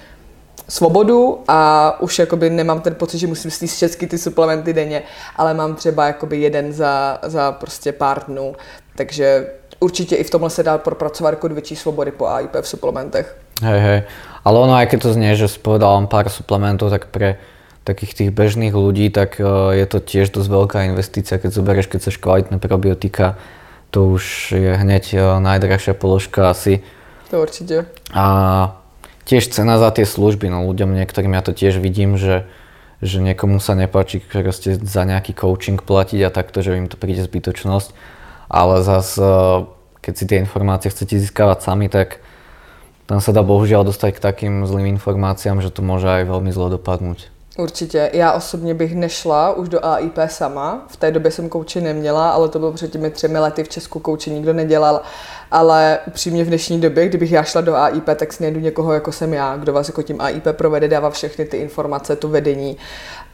[0.70, 5.04] svobodu a už jakoby nemám ten pocit, že musím sníst všechny ty suplementy denně,
[5.36, 8.56] ale mám třeba jakoby jeden za, za prostě pár dnů.
[8.96, 9.48] Takže
[9.80, 13.38] určitě i v tomhle se dá propracovat jako větší svobody po AIP v suplementech.
[13.62, 14.02] Hej, hej.
[14.46, 17.36] Ale ono, aj keď to znie, že spovedal pár suplementov, tak pre
[17.84, 22.00] takých tých bežných ľudí, tak uh, je to tiež dosť veľká investícia, keď zoberieš, keď
[22.00, 23.36] chceš kvalitné probiotika,
[23.92, 26.80] to už je hneď uh, najdražšia položka asi.
[27.32, 27.92] To určite.
[28.16, 28.24] A
[29.28, 32.48] tiež cena za tie služby, no ľuďom niektorým ja to tiež vidím, že,
[33.04, 37.22] že niekomu sa nepáči proste za nejaký coaching platiť a takto, že im to príde
[37.28, 37.92] zbytočnosť,
[38.48, 39.28] ale zase
[40.00, 42.24] keď si tie informácie chcete získavať sami, tak
[43.12, 46.72] tam sa dá bohužiaľ dostať k takým zlým informáciám, že to môže aj veľmi zlo
[46.72, 47.28] dopadnúť.
[47.58, 48.10] Určitě.
[48.14, 50.86] Já osobně bych nešla už do AIP sama.
[50.88, 54.00] V té době jsem kouči neměla, ale to bylo před těmi třemi lety v Česku
[54.00, 55.02] kouči nikdo nedělal.
[55.52, 59.12] Ale upřímně v dnešní době, kdybych já šla do AIP, tak si najdu někoho, jako
[59.12, 62.78] jsem já, kdo vás jako tím AIP provede, dává všechny ty informace, to vedení.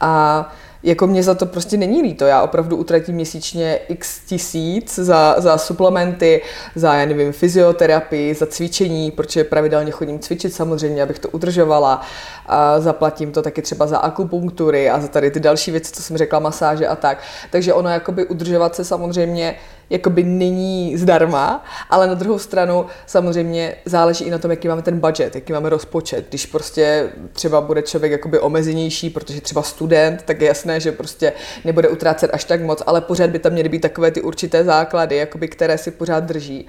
[0.01, 0.51] A
[0.83, 2.25] jako mě za to prostě není líto.
[2.25, 6.41] Já opravdu utratím měsíčně x tisíc za, za suplementy,
[6.75, 12.01] za, já nevím, fyzioterapii, za cvičení, protože pravidelně chodím cvičit samozřejmě, abych to udržovala.
[12.45, 16.17] A zaplatím to taky třeba za akupunktury a za tady ty další věci, co jsem
[16.17, 17.17] řekla, masáže a tak.
[17.51, 19.55] Takže ono jakoby udržovat se samozřejmě
[19.89, 24.99] jakoby není zdarma, ale na druhou stranu samozřejmě záleží i na tom, jaký máme ten
[24.99, 26.25] budget, jaký máme rozpočet.
[26.29, 31.33] Když prostě třeba bude člověk jakoby omezenější, protože třeba student, tak je jasné, že prostě
[31.65, 35.15] nebude utrácet až tak moc, ale pořád by tam měly být takové ty určité základy,
[35.15, 36.67] jakoby, které si pořád drží.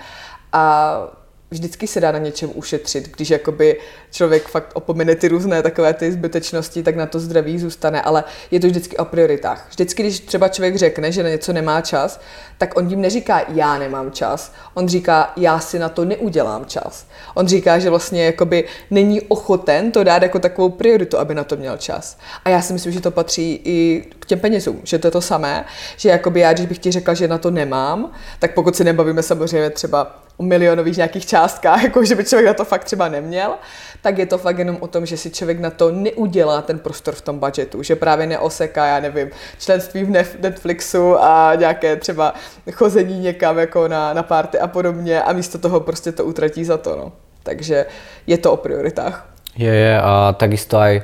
[0.52, 1.23] A
[1.54, 3.10] vždycky se dá na něčem ušetřit.
[3.16, 3.80] Když jakoby
[4.10, 8.60] člověk fakt opomene ty různé takové ty zbytečnosti, tak na to zdraví zůstane, ale je
[8.60, 9.66] to vždycky o prioritách.
[9.70, 12.20] Vždycky, když třeba člověk řekne, že na něco nemá čas,
[12.58, 14.52] tak on tím neříká, já nemám čas.
[14.74, 17.06] On říká, já si na to neudělám čas.
[17.34, 21.56] On říká, že vlastně jakoby není ochoten to dát jako takovou prioritu, aby na to
[21.56, 22.18] měl čas.
[22.44, 25.20] A já si myslím, že to patří i k těm penězům, že to je to
[25.20, 25.64] samé,
[25.96, 29.22] že jakoby já, když bych ti řekla, že na to nemám, tak pokud si nebavíme
[29.22, 33.54] samozřejmě třeba o milionových nějakých částkách, jako že by člověk na to fakt třeba neměl,
[34.02, 37.14] tak je to fakt jenom o tom, že si člověk na to neudělá ten prostor
[37.14, 40.10] v tom budgetu, že právě neoseká, já nevím, členství v
[40.40, 42.34] Netflixu a nějaké třeba
[42.72, 46.76] chození někam jako na, na párty a podobně a místo toho prostě to utratí za
[46.76, 47.12] to, no.
[47.42, 47.86] Takže
[48.26, 49.28] je to o prioritách.
[49.56, 51.02] Je, je a takisto aj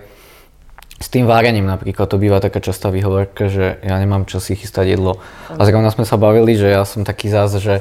[1.01, 5.01] s tým várením napríklad, to býva taká častá výhovorka, že ja nemám čas si chystať
[5.01, 5.17] jedlo.
[5.49, 7.81] A zrovna sme sa bavili, že ja som taký zás, že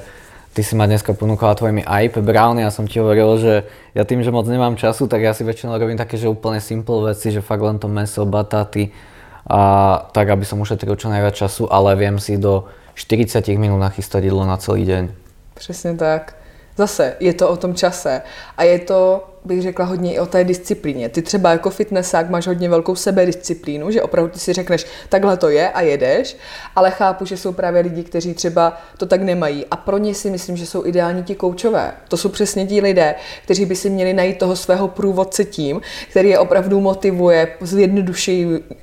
[0.55, 3.53] ty si ma dneska ponúkala tvojimi IP brownie a som ti hovoril, že
[3.91, 7.11] ja tým, že moc nemám času, tak ja si väčšinou robím také, že úplne simple
[7.11, 8.95] veci, že fakt len to meso, batáty
[9.43, 9.61] a
[10.15, 14.47] tak, aby som ušetril čo najviac času, ale viem si do 40 minút nachystať jedlo
[14.47, 15.03] na celý deň.
[15.53, 16.35] Přesně tak.
[16.77, 18.21] Zase je to o tom čase
[18.57, 21.09] a je to bych řekla hodně i o té disciplíně.
[21.09, 25.49] Ty třeba jako fitnessák máš hodně velkou sebedisciplínu, že opravdu ty si řekneš, takhle to
[25.49, 26.37] je a jedeš,
[26.75, 30.29] ale chápu, že jsou právě lidi, kteří třeba to tak nemají a pro ně si
[30.29, 31.91] myslím, že jsou ideální ti koučové.
[32.07, 35.81] To jsou přesně ti lidé, kteří by si měli najít toho svého průvodce tím,
[36.11, 37.47] který je opravdu motivuje,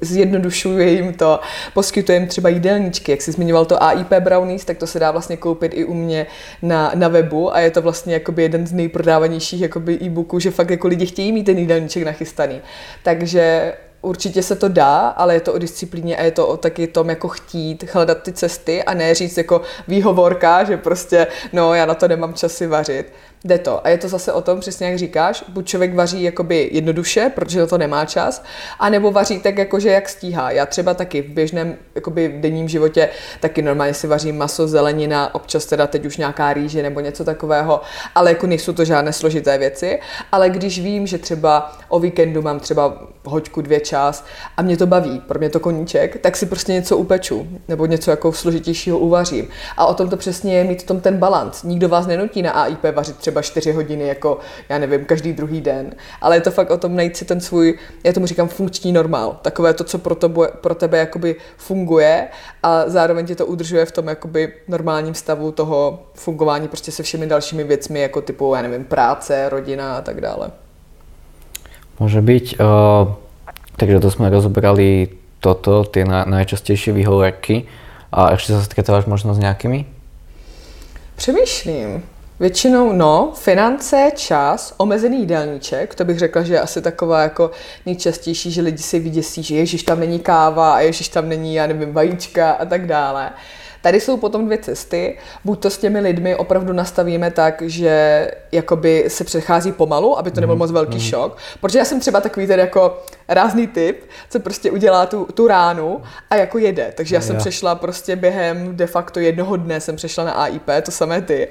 [0.01, 1.41] zjednodušuje jim to,
[1.75, 5.37] poskytuje jim třeba jídelníčky, jak jsi zmiňoval to AIP Brownies, tak to se dá vlastně
[5.37, 6.27] koupit i u mě
[6.63, 10.89] na, na webu a je to vlastně jeden z nejprodávanějších jakoby e-booků, že fakt jako
[10.89, 12.61] lidi chtějí mít ten jídelníček nachystaný.
[13.03, 16.87] Takže určitě se to dá, ale je to o disciplíně a je to o taky
[16.87, 21.87] tom jako chtít hledat ty cesty a ne říct jako výhovorka, že prostě no já
[21.87, 23.13] na to nemám časy vařit.
[23.45, 23.87] Jde to.
[23.87, 27.61] A je to zase o tom, přesně jak říkáš, buď člověk vaří jakoby jednoduše, protože
[27.61, 28.45] na to nemá čas,
[28.79, 30.51] anebo vaří tak jakože jak stíhá.
[30.51, 33.09] Já třeba taky v běžném jakoby denním životě
[33.41, 37.81] taky normálně si vařím maso, zelenina, občas teda teď už nějaká rýže nebo něco takového,
[38.15, 40.01] ale jako nejsou to žádné složité věci.
[40.33, 44.25] Ale když vím, že třeba o víkendu mám třeba hoďku, dvě čas
[44.57, 48.11] a mě to baví, pro mě to koníček, tak si prostě něco upeču nebo něco
[48.11, 49.49] jako složitějšího uvařím.
[49.77, 51.63] A o tom to přesně je mít v tom ten balans.
[51.63, 55.95] Nikdo vás nenutí na AIP vařit třeba 4 hodiny, jako já nevím, každý druhý den.
[56.21, 59.43] Ale je to fakt o tom najít si ten svůj, já tomu říkám funkční normál.
[59.43, 62.29] Takové to, co pro, tebe, pro tebe jakoby funguje
[62.63, 67.27] a zároveň tě to udržuje v tom jakoby normálním stavu toho fungování prostě se všemi
[67.27, 70.51] dalšími věcmi, jako typu, já nevím, práce, rodina a tak dále.
[71.97, 72.61] Môže byť.
[72.61, 73.17] Uh,
[73.81, 77.65] takže to sme rozobrali toto, tie na, najčastejšie výhovorky.
[78.13, 79.89] A ešte sa stretávaš možno s nejakými?
[81.17, 82.16] Přemýšlím.
[82.41, 87.51] Většinou no, finance, čas, omezený jídelníček, to bych řekla, že je asi taková jako
[87.87, 91.67] nejčastější, že lidi si vyděsí, že ježiš tam není káva a ježiš tam není, já
[91.67, 93.31] nevím, vajíčka a tak dále.
[93.83, 95.19] Tady jsou potom dvě cesty.
[95.45, 100.41] Buď to s těmi lidmi opravdu nastavíme tak, že jakoby se přechází pomalu, aby to
[100.41, 101.01] nebyl mhm, moc velký mm.
[101.01, 101.37] šok.
[101.61, 106.03] Protože já jsem třeba takový ten jako rázný typ, co prostě udělá tu, tu ránu
[106.31, 106.93] a jako jede.
[106.97, 110.91] Takže já jsem přešla prostě během de facto jednoho dne jsem přešla na AIP, to
[110.91, 111.49] samé ty.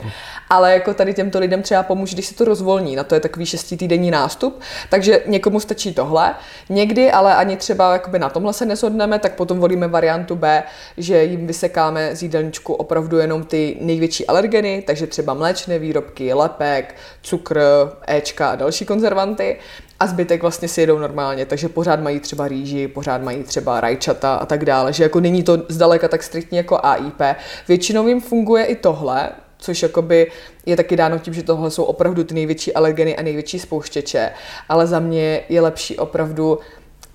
[0.49, 2.95] Ale jako tady těmto lidem třeba pomůže, když se to rozvolní.
[2.95, 4.59] Na to je takový šestitýdenní nástup.
[4.89, 6.35] Takže někomu stačí tohle.
[6.69, 10.63] Někdy ale ani třeba jakoby na tomhle se neshodneme, tak potom volíme variantu B,
[10.97, 16.95] že jim vysekáme z jídelníčku opravdu jenom ty největší alergeny, takže třeba mléčné výrobky, lepek,
[17.21, 17.59] cukr,
[18.07, 19.59] Ečka a další konzervanty
[19.99, 24.35] a zbytek vlastně si jedou normálně, takže pořád mají třeba rýži, pořád mají třeba rajčata
[24.35, 27.21] a tak dále, že jako není to zdaleka tak striktně jako AIP.
[27.67, 30.31] Většinou jim funguje i tohle, což jakoby
[30.65, 34.31] je taky dáno tím, že tohle jsou opravdu ty největší alergeny a největší spouštěče,
[34.69, 36.59] ale za mě je lepší opravdu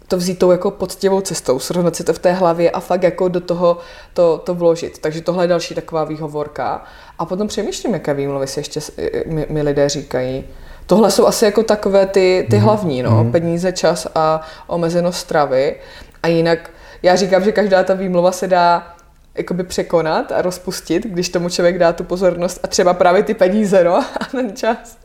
[0.09, 3.29] to vzít tou jako poctivou cestou, srovnat si to v té hlavě a fakt jako
[3.29, 3.79] do toho
[4.15, 4.99] to, to vložit.
[4.99, 6.85] Takže tohle je další taková výhovorka.
[7.19, 8.81] A potom přemýšlím, jaké výmluvy si ještě
[9.27, 10.45] mi, mi lidé říkají.
[10.91, 12.63] Tohle jsou asi jako takové ty, ty mm.
[12.63, 13.25] hlavní, no.
[13.25, 13.33] Mm.
[13.33, 15.77] Peníze, čas a omezenost stravy.
[16.23, 16.71] A jinak
[17.03, 18.95] já říkám, že každá ta výmluva se dá
[19.35, 23.85] jakoby překonat a rozpustit, když tomu člověk dá tu pozornost a třeba právě ty peníze,
[23.85, 24.99] no, a ten čas.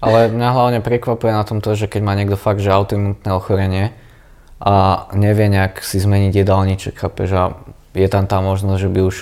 [0.00, 3.92] Ale mňa hlavne prekvapuje na tom to, že keď má niekto fakt, že autoimunitné ochorenie,
[4.64, 7.28] a nevie nejak si zmeniť jedálniček, chápeš?
[7.36, 7.42] A
[7.92, 9.16] je tam tá možnosť, že by už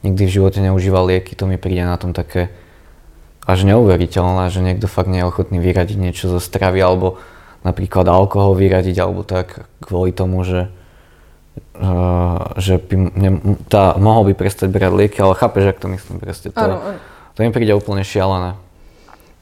[0.00, 2.48] nikdy v živote neužíval lieky, to mi príde na tom také
[3.46, 7.22] až neuveriteľné, že niekto fakt nie je ochotný vyradiť niečo zo stravy alebo
[7.62, 10.66] napríklad alkohol vyradiť alebo tak kvôli tomu, že,
[11.78, 13.30] uh, že by ne,
[13.70, 16.50] tá, mohol by prestať brať lieky, ale chápeš, ak to myslím proste.
[16.50, 16.98] To, ano, ano.
[17.34, 18.58] to mi príde úplne šialené.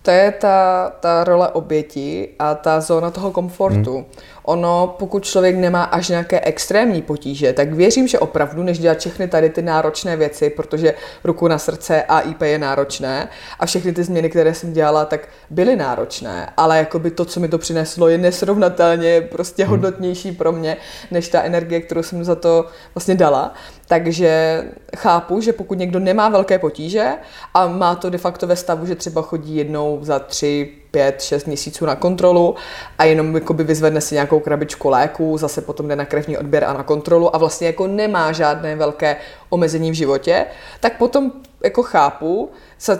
[0.04, 4.04] To je ta, ta role oběti a ta zóna toho komfortu.
[4.04, 4.08] Hmm.
[4.46, 9.28] Ono, pokud člověk nemá až nějaké extrémní potíže, tak věřím, že opravdu, než dělat všechny
[9.28, 13.28] tady ty náročné věci, protože ruku na srdce a IP je náročné
[13.58, 17.48] a všechny ty změny, které jsem dělala, tak byly náročné, ale jakoby to, co mi
[17.48, 19.70] to přineslo, je nesrovnatelně prostě hmm.
[19.70, 20.76] hodnotnější pro mě,
[21.10, 23.54] než ta energie, kterou jsem za to vlastně dala.
[23.88, 24.64] Takže
[24.96, 27.12] chápu, že pokud někdo nemá velké potíže
[27.54, 31.46] a má to de facto ve stavu, že třeba chodí jednou za tři, pět, šest
[31.46, 32.54] měsíců na kontrolu
[32.98, 36.72] a jenom jakoby vyzvedne si nějakou krabičku léků, zase potom jde na krevní odběr a
[36.72, 39.16] na kontrolu a vlastně jako nemá žádné velké
[39.48, 40.46] omezení v životě,
[40.80, 41.32] tak potom
[41.64, 42.50] jako chápu,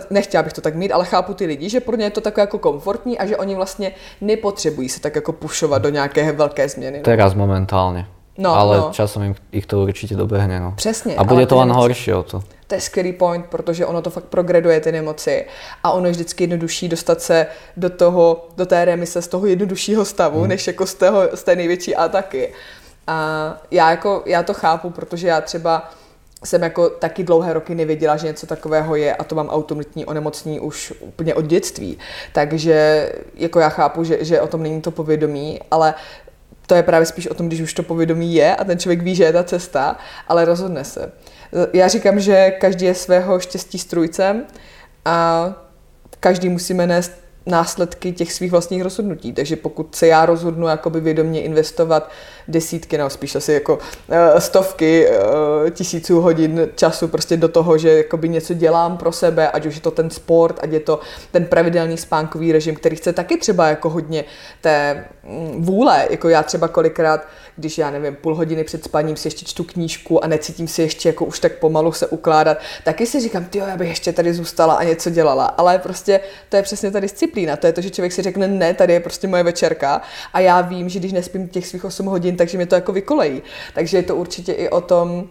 [0.09, 2.41] nechtěla bych to tak mít, ale chápu ty lidi, že pro ně je to takové
[2.43, 3.91] jako komfortní a že oni vlastně
[4.21, 6.97] nepotřebují se tak jako pušovat do nějaké velké změny.
[6.97, 7.03] No.
[7.03, 8.07] Teraz momentálně.
[8.37, 8.89] No, ale no.
[8.91, 10.59] časom jim, ich to určitě dobehne.
[10.59, 10.73] No.
[10.75, 11.15] Přesně.
[11.15, 12.43] A bude to len horší o to.
[12.67, 15.45] To je skvělý point, protože ono to fakt progreduje ty nemoci
[15.83, 17.47] a ono je vždycky jednodušší dostat se
[17.77, 20.49] do toho, do té remise z toho jednoduššího stavu, hmm.
[20.49, 22.53] než jako z, toho, z té největší ataky.
[23.07, 25.91] A já, jako, já to chápu, protože já třeba
[26.43, 30.59] jsem jako taky dlouhé roky nevěděla, že něco takového je a to mám automatní onemocnění
[30.59, 31.97] už úplně od dětství.
[32.33, 35.93] Takže jako já chápu, že, že o tom není to povědomí, ale
[36.67, 39.15] to je právě spíš o tom, když už to povědomí je a ten člověk ví,
[39.15, 39.97] že je ta cesta,
[40.27, 41.11] ale rozhodne se.
[41.73, 44.43] Já říkám, že každý je svého štěstí strujcem
[45.05, 45.49] a
[46.19, 47.11] každý musíme nést
[47.45, 49.33] následky těch svých vlastních rozhodnutí.
[49.33, 52.09] Takže pokud se já rozhodnu jakoby vědomě investovat
[52.47, 57.97] desítky, nebo spíš asi jako uh, stovky uh, tisíců hodin času prostě do toho, že
[57.97, 60.99] jakoby něco dělám pro sebe, ať už je to ten sport, ať je to
[61.31, 64.23] ten pravidelný spánkový režim, který chce taky třeba jako hodně
[64.61, 67.27] té mm, vůle, jako já třeba kolikrát,
[67.57, 71.09] když já nevím, půl hodiny před spaním si ještě čtu knížku a necítím si ještě
[71.09, 74.73] jako už tak pomalu se ukládat, taky si říkám, ty já bych ještě tady zůstala
[74.75, 78.13] a něco dělala, ale prostě to je přesně ta disciplína, to je to, že člověk
[78.13, 80.01] si řekne, ne, tady je prostě moje večerka
[80.33, 83.41] a já vím, že když nespím těch svých 8 hodin, takže mě to jako vykolejí.
[83.73, 85.29] Takže je to určitě i o tom,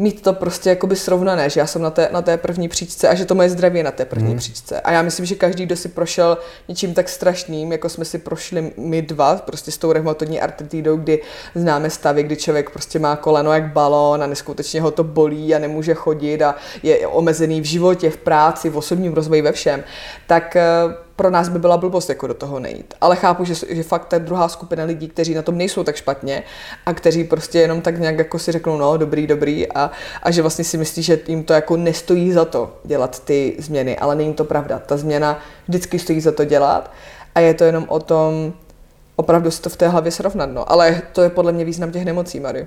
[0.00, 3.14] mít to prostě jakoby srovnané, že já jsem na té, na té první příčce a
[3.14, 4.38] že to moje zdraví je na té první hmm.
[4.38, 4.80] příčce.
[4.80, 6.38] A já myslím, že každý, kdo si prošel
[6.68, 11.22] něčím tak strašným, jako jsme si prošli my dva, prostě s tou revmatodní artritidou, kdy
[11.54, 15.58] známe stavy, kdy člověk prostě má koleno jak balón a neskutečně ho to bolí a
[15.58, 19.84] nemůže chodit a je omezený v životě, v práci, v osobním rozvoji, ve všem,
[20.26, 20.62] tak eh,
[21.20, 22.94] pro nás by byla blbost jako do toho nejít.
[23.00, 26.42] Ale chápu, že, že fakt ta druhá skupina lidí, kteří na tom nejsou tak špatně
[26.86, 29.90] a kteří prostě jenom tak nějak jako si řeknou, no dobrý, dobrý a,
[30.22, 33.98] a že vlastně si myslí, že jim to jako nestojí za to dělat ty změny,
[33.98, 34.78] ale není to pravda.
[34.78, 36.90] Ta změna vždycky stojí za to dělat
[37.34, 38.52] a je to jenom o tom
[39.16, 40.50] opravdu si to v té hlavě srovnat.
[40.50, 40.72] No.
[40.72, 42.66] Ale to je podle mě význam těch nemocí, Mary.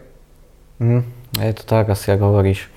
[0.80, 1.04] Mm,
[1.42, 2.70] je to tak, asi jak hovoríš.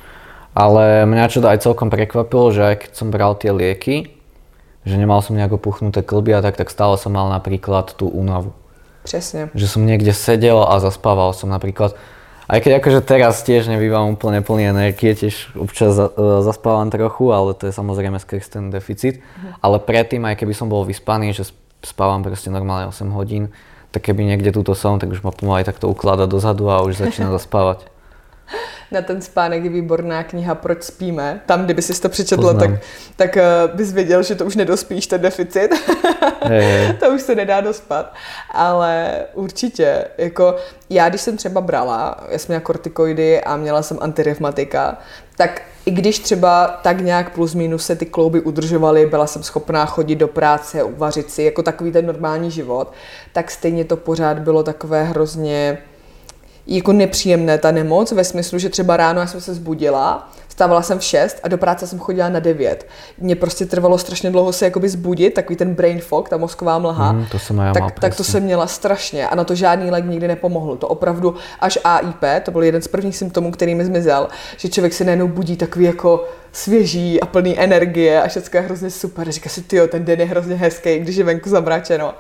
[0.57, 4.16] Ale mňa čo aj celkom prekvapilo, že aj keď som bral tie lieky,
[4.87, 8.55] že nemal som nejako puchnuté klby a tak, tak stále som mal napríklad tú únavu.
[9.03, 9.51] Přesne.
[9.53, 11.99] Že som niekde sedel a zaspával som napríklad.
[12.47, 16.07] Aj keď akože teraz tiež nebývam úplne plný energie, tiež občas e,
[16.47, 19.19] zaspávam trochu, ale to je samozrejme skrz ten deficit.
[19.19, 19.59] Mhm.
[19.59, 21.51] Ale predtým, aj keby som bol vyspaný, že
[21.83, 23.51] spávam proste normálne 8 hodín,
[23.91, 27.35] tak keby niekde túto som, tak už ma pomaly takto ukladá dozadu a už začína
[27.39, 27.96] zaspávať
[28.91, 31.41] na ten spánek je výborná kniha Proč spíme.
[31.47, 32.71] Tam, kdyby si to přečetl, tak,
[33.17, 35.69] tak uh, bys věděl, že to už nedospíš, ten deficit.
[36.51, 36.93] Je, je.
[37.01, 38.15] to už se nedá dospat.
[38.51, 40.57] Ale určitě, jako
[40.91, 44.99] já, když jsem třeba brala, já jsem měla kortikoidy a měla jsem antirevmatika,
[45.37, 49.87] tak i když třeba tak nějak plus minus se ty klouby udržovaly, byla jsem schopná
[49.87, 52.93] chodit do práce, uvařit si, jako takový ten normální život,
[53.33, 55.79] tak stejně to pořád bylo takové hrozně
[56.67, 60.99] jako nepříjemné ta nemoc, ve smyslu, že třeba ráno já jsem se zbudila, Vstávala jsem
[60.99, 62.87] v 6 a do práce jsem chodila na 9.
[63.19, 67.13] Mně prostě trvalo strašně dlouho se jakoby zbudit, takový ten brain fog, ta mozková mlha.
[67.13, 70.05] Mm, to jsem já tak, tak to jsem měla strašně a na to žádný lék
[70.05, 70.77] nikdy nepomohl.
[70.77, 74.93] To opravdu až AIP, to byl jeden z prvních symptomů, který mi zmizel, že člověk
[74.93, 79.31] se najednou budí takový jako svěží a plný energie a všechno je hrozně super.
[79.31, 82.15] Říká si, ty ten den je hrozně hezký, když je venku zamračeno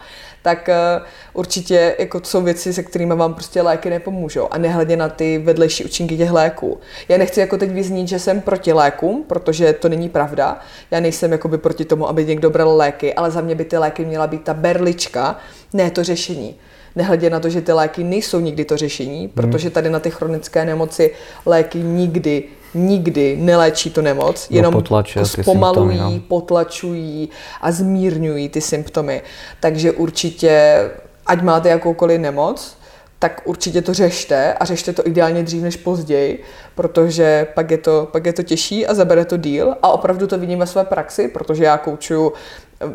[0.47, 4.49] tak uh, určitě jako jsou věci, se kterými vám prostě léky nepomůžou.
[4.51, 6.81] A nehledě na ty vedlejší účinky těch léků.
[7.09, 10.61] Já nechci jako teď vyznít, že jsem proti lékům, protože to není pravda.
[10.91, 14.05] Já nejsem jakoby proti tomu, aby někdo bral léky, ale za mě by ty léky
[14.05, 15.37] měla být ta berlička,
[15.73, 16.55] ne to řešení
[16.97, 19.29] nehledě na to, že ty léky nejsou nikdy to řešení, hmm.
[19.29, 21.11] protože tady na ty chronické nemoci
[21.47, 22.45] léky nikdy
[22.75, 26.21] nikdy neléčí tu nemoc, jenom potlačuje zpomalují, symptomy, no.
[26.29, 27.29] potlačují
[27.61, 29.23] a zmírňují ty symptomy.
[29.61, 30.81] Takže určitě,
[31.27, 32.77] ať máte jakoukoliv nemoc,
[33.19, 36.43] tak určitě to řešte a řešte to ideálně dřív než později,
[36.75, 40.39] protože pak je to, pak je to těžší a zabere to díl a opravdu to
[40.39, 42.33] vidím ve své praxi, protože já koučuju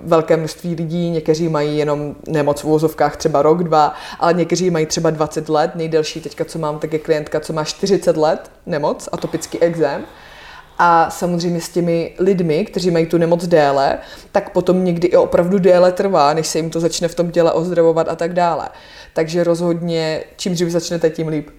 [0.03, 4.85] velké množství lidí, někteří mají jenom nemoc v úvozovkách třeba rok, dva, ale někteří mají
[4.85, 9.09] třeba 20 let, nejdelší teďka, co mám, tak je klientka, co má 40 let nemoc,
[9.11, 10.05] atopický exém.
[10.83, 13.97] A samozřejmě s těmi lidmi, kteří mají tu nemoc déle,
[14.31, 17.51] tak potom někdy i opravdu déle trvá, než se jim to začne v tom těle
[17.51, 18.69] ozdravovat a tak dále.
[19.13, 21.49] Takže rozhodně, čím dřív začnete, tím líp.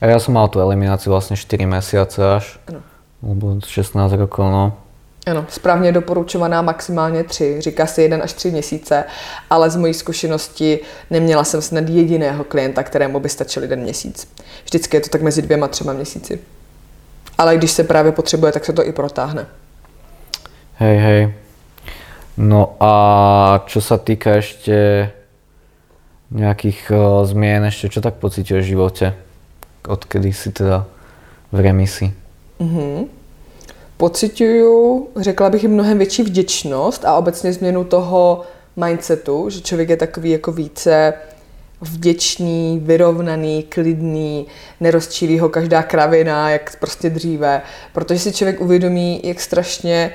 [0.00, 2.60] A já jsem mal tu eliminaci vlastně 4 měsíce až.
[2.68, 3.60] Ano.
[3.66, 4.78] 16 rokov, no.
[5.26, 9.04] Ano, správně doporučovaná maximálně tři, říká se jeden až tři měsíce,
[9.50, 10.80] ale z mojí zkušenosti
[11.10, 14.28] neměla jsem snad jediného klienta, kterému by stačil jeden měsíc.
[14.64, 16.40] Vždycky je to tak mezi dvěma třema měsíci.
[17.38, 19.46] Ale když se právě potřebuje, tak se to i protáhne.
[20.74, 21.22] Hej, hej.
[22.36, 22.92] No a
[23.68, 25.08] čo sa týka ešte
[26.32, 29.12] nejakých uh, zmien, ešte čo tak pocítiš v živote?
[29.84, 30.88] Odkedy si teda
[31.52, 32.08] v remisi?
[32.56, 33.22] Mm-hmm
[34.02, 38.42] pocituju, řekla bych, mnohem větší vděčnost a obecně změnu toho
[38.76, 41.14] mindsetu, že člověk je takový jako více
[41.82, 44.46] vděčný, vyrovnaný, klidný,
[44.80, 47.62] nerozčílí ho každá kravina, jak prostě dříve,
[47.92, 50.12] protože si člověk uvědomí, jak strašně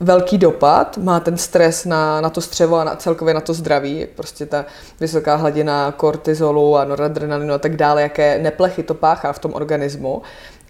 [0.00, 4.06] velký dopad má ten stres na, na to střevo a na, celkově na to zdraví,
[4.16, 4.64] prostě ta
[5.00, 10.22] vysoká hladina kortizolu a noradrenalinu a tak dále, jaké neplechy to páchá v tom organismu.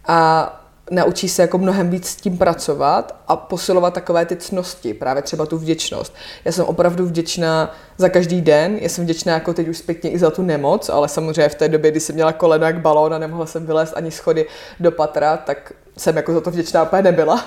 [0.07, 5.23] A naučí se jako mnohem víc s tím pracovat a posilovat takové ty cnosti, právě
[5.23, 6.15] třeba tu vděčnost.
[6.45, 10.19] Já jsem opravdu vděčná za každý den, já jsem vděčná jako teď už zpětně i
[10.19, 13.19] za tu nemoc, ale samozřejmě v té době, kdy jsem měla koleno jak balón a
[13.19, 14.47] nemohla jsem vylézt ani schody
[14.81, 17.45] do patra, tak jsem jako za to vděčná úplně nebyla,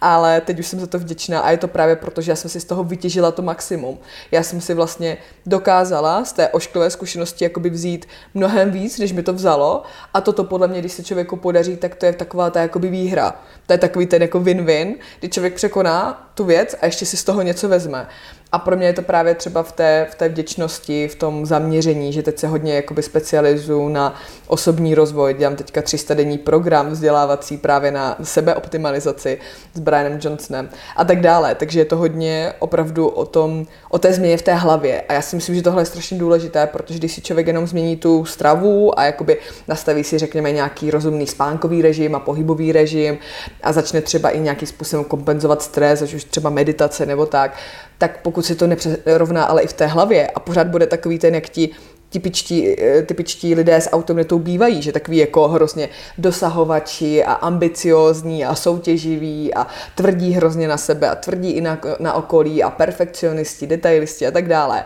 [0.00, 2.50] ale teď už jsem za to vděčná a je to právě proto, že já jsem
[2.50, 3.98] si z toho vytěžila to maximum.
[4.30, 5.16] Já jsem si vlastně
[5.46, 9.82] dokázala z té ošklivé zkušenosti jakoby vzít mnohem víc, než mi to vzalo
[10.14, 13.34] a toto podle mě, když se člověku podaří, tak to je taková ta jakoby výhra.
[13.66, 17.24] To je takový ten jako win-win, kdy člověk překoná tu věc a ještě si z
[17.24, 18.06] toho něco vezme.
[18.52, 22.12] A pro mě je to právě třeba v té, v té vděčnosti, v tom zaměření,
[22.12, 24.14] že teď se hodně jakoby specializuju na
[24.46, 25.34] osobní rozvoj.
[25.34, 29.38] Dělám teďka 300 denní program vzdělávací právě na sebeoptimalizaci
[29.74, 31.54] s Brianem Johnsonem a tak dále.
[31.54, 35.00] Takže je to hodně opravdu o tom, o té změně v té hlavě.
[35.00, 37.96] A já si myslím, že tohle je strašně důležité, protože když si člověk jenom změní
[37.96, 39.38] tu stravu a jakoby
[39.68, 43.18] nastaví si, řekněme, nějaký rozumný spánkový režim a pohybový režim
[43.62, 47.56] a začne třeba i nějakým způsobem kompenzovat stres, ať už třeba meditace nebo tak,
[48.02, 51.34] tak pokud si to nepřerovná ale i v té hlavě a pořád bude takový ten,
[51.34, 51.70] jak ti
[52.08, 55.88] typičtí, eh, typičtí lidé s autonomitou bývají, že takový jako hrozně
[56.18, 62.14] dosahovači a ambiciozní a soutěživí a tvrdí hrozně na sebe a tvrdí i na, na
[62.14, 64.84] okolí a perfekcionisti, detailisti a tak dále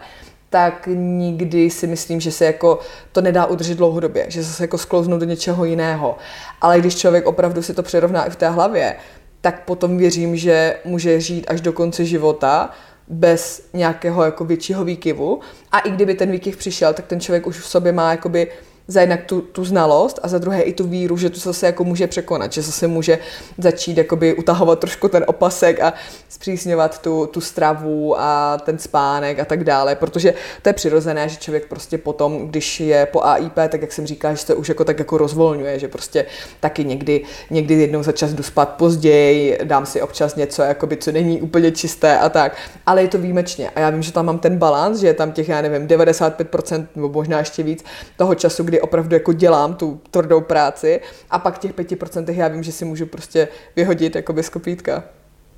[0.51, 2.79] tak nikdy si myslím, že se jako
[3.13, 6.17] to nedá udržet dlouhodobě, že se jako sklouznou do něčeho jiného.
[6.61, 8.97] Ale když člověk opravdu si to přirovná i v té hlavě,
[9.41, 12.71] tak potom věřím, že může žít až do konce života
[13.09, 15.41] bez nějakého jako většího výkyvu.
[15.73, 18.53] A i kdyby ten výkyv přišel, tak ten člověk už v sobě má jakoby
[18.89, 21.85] za jednak tu, tu znalost a za druhé i tu víru, že to zase jako
[21.85, 23.19] může překonat, že zase může
[23.59, 25.95] začít jakoby utahovat trošku ten opasek a
[26.29, 31.37] zpřísňovat tu, tu stravu a ten spánek a tak dále, protože to je přirozené, že
[31.37, 34.85] člověk prostě potom, když je po AIP, tak jak jsem říkala, že se už jako
[34.85, 36.27] tak jako rozvolňuje, že prostě
[36.61, 41.13] taky někdy, někdy jednou za čas jdu spát později, dám si občas něco, jakoby, co
[41.13, 42.57] není úplně čisté a tak,
[42.87, 43.71] ale je to výjimečně.
[43.71, 46.87] A já vím, že tam mám ten balans, že je tam těch, já nevím, 95%
[46.97, 47.85] nebo možná ještě víc
[48.17, 51.01] toho času, kdy kdy opravdu jako dělám tu tvrdou práci
[51.31, 55.03] a pak těch 5% já vím, že si můžu prostě vyhodit jako bez kopítka.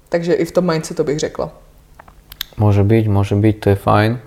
[0.08, 1.50] Takže i v tom mindsetu bych řekla.
[2.56, 4.18] Může být, může být, to je fajn.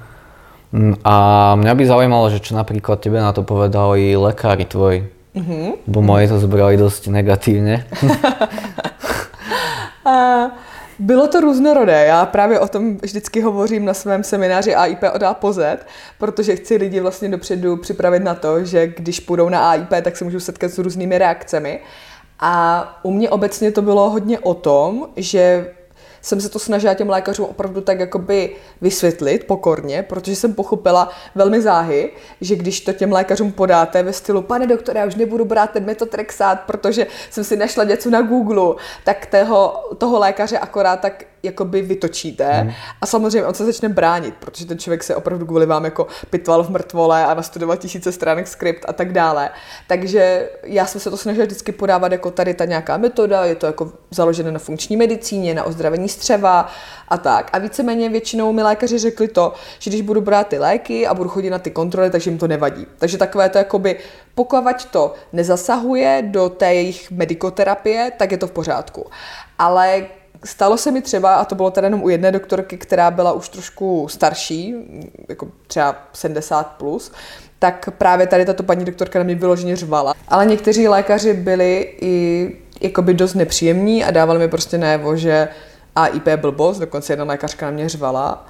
[0.71, 5.07] Mm, a mňa by zaujímalo, že čo napríklad tebe na to povedali lekári tvoji.
[5.35, 5.87] Mm-hmm.
[5.87, 7.87] Bo moje to zobrali dosť negatívne.
[11.01, 12.05] Bylo to různorodé.
[12.05, 15.79] Já právě o tom vždycky hovořím na svém semináři AIP od A po Z,
[16.17, 20.25] protože chci lidi vlastně dopředu připravit na to, že když půjdou na AIP, tak se
[20.25, 21.79] můžou setkat s různými reakcemi.
[22.39, 25.71] A u mě obecně to bylo hodně o tom, že
[26.21, 31.61] jsem se to snažila těm lékařům opravdu tak jakoby vysvětlit pokorně, protože jsem pochopila velmi
[31.61, 32.11] záhy,
[32.41, 35.85] že když to těm lékařům podáte ve stylu, pane doktore, já už nebudu brát ten
[35.85, 41.81] metotrexát, protože jsem si našla něco na Google, tak toho, toho lékaře akorát tak jakoby
[41.81, 42.71] vytočíte hmm.
[43.01, 46.63] a samozřejmě on se začne bránit, protože ten člověk se opravdu kvůli vám jako pitval
[46.63, 49.49] v mrtvole a nastudoval tisíce stránek skript a tak dále.
[49.87, 53.65] Takže já jsem se to snažila vždycky podávat jako tady ta nějaká metoda, je to
[53.65, 56.69] jako založené na funkční medicíně, na ozdravení střeva
[57.07, 57.49] a tak.
[57.53, 61.29] A víceméně většinou mi lékaři řekli to, že když budu brát ty léky a budu
[61.29, 62.87] chodit na ty kontroly, takže jim to nevadí.
[62.97, 63.99] Takže takové to jakoby,
[64.35, 69.09] pokud to nezasahuje do té jejich medikoterapie, tak je to v pořádku.
[69.59, 70.05] Ale
[70.45, 73.49] Stalo se mi třeba, a to bylo teda jenom u jedné doktorky, která byla už
[73.49, 74.75] trošku starší,
[75.29, 77.11] jako třeba 70 plus,
[77.59, 80.13] tak právě tady tato paní doktorka na mě vyloženě řvala.
[80.27, 85.47] Ale někteří lékaři byli i jakoby dost nepříjemní a dávali mi prostě najevo, že
[85.95, 88.45] AIP blbost, dokonce jedna lékařka na mě řvala.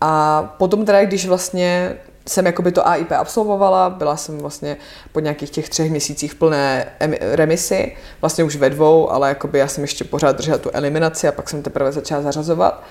[0.00, 1.96] A potom teda, když vlastně
[2.28, 4.76] jsem jakoby to AIP absolvovala, byla jsem vlastně
[5.12, 6.86] po nějakých těch třech měsících v plné
[7.20, 11.32] remisi, vlastně už ve dvou, ale jakoby já jsem ještě pořád držela tu eliminaci a
[11.32, 12.82] pak jsem teprve začala zařazovat,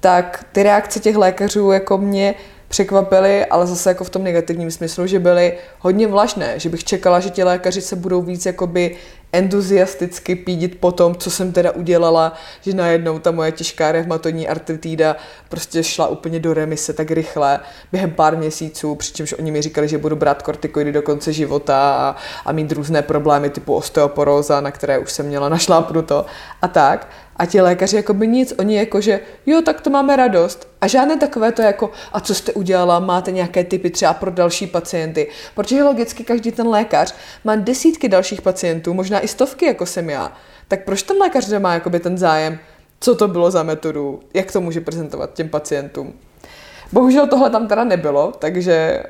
[0.00, 2.34] tak ty reakce těch lékařů jako mě
[2.68, 7.20] překvapily, ale zase jako v tom negativním smyslu, že byly hodně vlažné, že bych čekala,
[7.20, 8.96] že ti lékaři se budou víc jakoby
[9.32, 15.16] entuziasticky pídit po tom, co jsem teda udělala, že najednou ta moje těžká revmatodní artritída
[15.48, 17.60] prostě šla úplně do remise tak rychle,
[17.92, 22.16] během pár měsíců, přičemž oni mi říkali, že budu brát kortikoidy do konce života a,
[22.44, 26.26] a mít různé problémy typu osteoporóza, na které už jsem měla našlápnuto
[26.62, 27.08] a tak.
[27.40, 30.68] A ti lékaři jako by nic, oni jako, že jo, tak to máme radost.
[30.80, 34.66] A žádné takové to jako, a co jste udělala, máte nějaké typy třeba pro další
[34.66, 35.28] pacienty.
[35.54, 37.14] Protože logicky každý ten lékař
[37.44, 40.32] má desítky dalších pacientů, možná i stovky, jako jsem já.
[40.68, 42.58] Tak proč ten lékař nemá jakoby ten zájem,
[43.00, 46.12] co to bylo za metodu, jak to může prezentovat těm pacientům.
[46.92, 49.02] Bohužel tohle tam teda nebylo, takže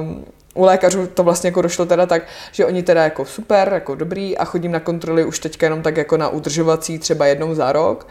[0.00, 0.24] um,
[0.56, 4.38] u lékařů to vlastně jako došlo teda tak, že oni teda jako super, jako dobrý
[4.38, 8.08] a chodím na kontroly už teďka jenom tak jako na udržovací třeba jednou za rok,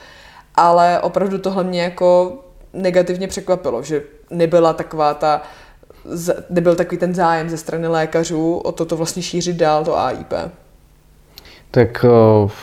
[0.56, 2.38] ale opravdu tohle mě jako
[2.74, 5.42] negativně překvapilo, že nebyla taková ta,
[6.50, 10.34] nebyl takový ten zájem ze strany lékařů o toto vlastně šířit dál, to AIP.
[11.72, 12.06] Tak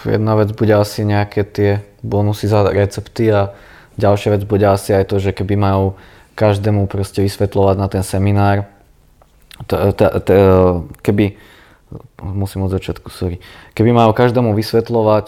[0.09, 3.53] jedna vec bude asi nejaké tie bonusy za recepty a
[4.01, 5.93] ďalšia vec bude asi aj to, že keby majú
[6.33, 8.72] každému proste vysvetľovať na ten seminár,
[11.02, 11.36] keby,
[12.22, 13.38] musím od začiatku, sorry,
[13.74, 15.26] keby majú každému vysvetľovať,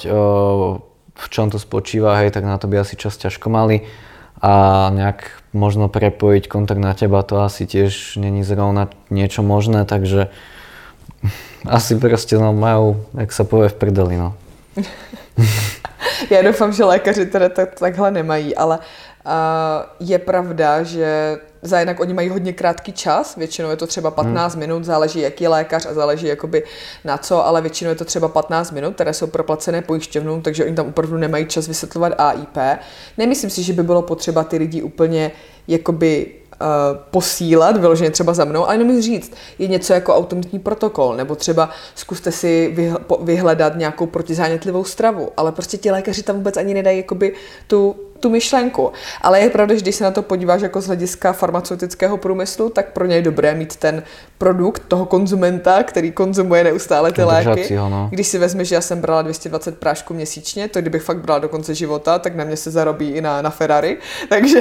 [1.15, 3.87] v čom to spočíva, hej, tak na to by asi čas ťažko mali
[4.43, 10.29] a nejak možno prepojiť kontakt na teba, to asi tiež není zrovna niečo možné, takže
[11.67, 14.35] asi prostě no, majú, jak sa povie, v prdeli, no.
[16.31, 18.79] Já doufám, že lékaři teda tak, takhle nemají, ale
[19.27, 24.11] uh, je pravda, že za jednak oni mají hodně krátký čas, většinou je to třeba
[24.11, 24.61] 15 hmm.
[24.61, 26.65] minut, záleží jaký lékař a záleží jakoby
[27.05, 30.75] na co, ale většinou je to třeba 15 minut, které jsou proplacené pojišťovnou, takže oni
[30.75, 32.59] tam opravdu nemají čas vysvětlovat AIP.
[33.19, 35.31] Nemyslím si, že by bylo potřeba ty lidi úplně
[35.69, 36.27] jakoby
[37.11, 41.71] posílat, vyloženě třeba za mnou, ale jenom říct, je něco jako automatní protokol, nebo třeba
[41.95, 42.77] zkuste si
[43.21, 47.35] vyhledat nějakou protizánětlivou stravu, ale prostě ti lékaři tam vůbec ani nedají jakoby
[47.67, 48.93] tu tu myšlenku.
[49.23, 52.93] Ale je pravda, že když se na to podíváš jako z hlediska farmaceutického průmyslu, tak
[52.93, 54.03] pro něj je dobré mít ten
[54.39, 57.77] produkt toho konzumenta, který konzumuje neustále ty léky.
[57.77, 58.09] Ho, no.
[58.11, 61.49] Když si vezmeš, že já jsem brala 220 prášků měsíčně, to kdybych fakt brala do
[61.49, 63.99] konce života, tak na mě se zarobí i na, na Ferrari.
[64.29, 64.61] Takže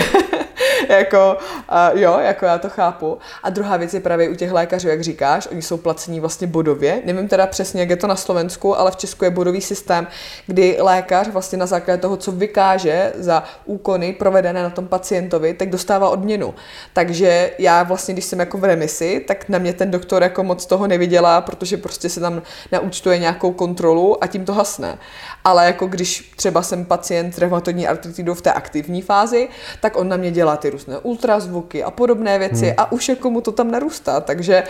[0.90, 1.38] jako,
[1.72, 3.18] uh, jo, jako já to chápu.
[3.44, 7.02] A druhá věc je právě u těch lékařů, jak říkáš, oni jsou placení vlastně bodově.
[7.06, 10.08] Nevím teda přesně, jak je to na Slovensku, ale v Česku je bodový systém,
[10.48, 15.70] kdy lékař vlastně na základě toho, co vykáže za úkony provedené na tom pacientovi, tak
[15.70, 16.54] dostává odměnu.
[16.94, 20.66] Takže já vlastně, když jsem jako v remisi, tak na mě ten doktor jako moc
[20.66, 24.98] toho neviděla, protože prostě se tam naúčtuje nějakou kontrolu a tím to hasne.
[25.44, 29.50] Ale jako když třeba jsem pacient s reumatoidní artritidou v té aktivní fázi,
[29.82, 32.76] tak on na mě dělá ty různé ultrazvuky a podobné věci hmm.
[32.78, 34.64] a už jako mu to tam narůstá, takže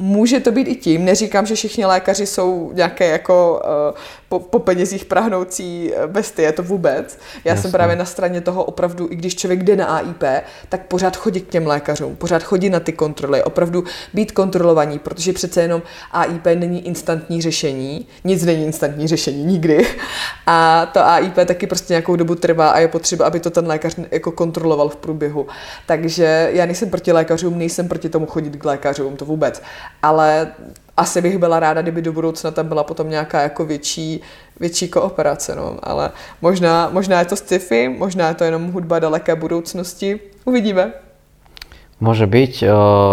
[0.00, 3.98] může to být i tím, neříkám, že všichni lékaři jsou nějaké jako uh,
[4.28, 7.18] po, po penězích prahnoucí eh, bestie, to vůbec.
[7.44, 7.62] Já Jasně.
[7.62, 10.24] jsem právě na straně toho opravdu, i když člověk jde na AIP,
[10.68, 13.84] tak pořád chodí k těm lékařům, pořád chodí na ty kontroly, opravdu
[14.14, 15.82] být kontrolovaní, protože přece jenom
[16.12, 19.86] AIP není instantní řešení, nic není instantní řešení, nikdy.
[20.46, 23.96] A to AIP taky prostě nějakou dobu trvá a je potřeba, aby to ten lékař
[24.10, 25.46] jako kontroloval v průběhu.
[25.86, 29.62] Takže já nejsem proti lékařům, nejsem proti tomu chodit k lékařům, to vůbec.
[30.02, 30.52] Ale
[30.96, 34.20] asi bych byla ráda, kdyby do budoucna tam byla potom nějaká jako větší,
[34.60, 35.76] větší kooperace, no.
[35.82, 36.10] ale
[36.42, 40.92] možná, možná je to sci-fi, možná je to jenom hudba daleké budoucnosti, uvidíme.
[42.00, 42.64] Môže byť,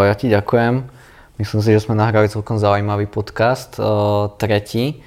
[0.07, 0.88] ja ti ďakujem.
[1.36, 3.75] Myslím si, že sme nahrali celkom zaujímavý podcast,
[4.39, 5.03] tretí.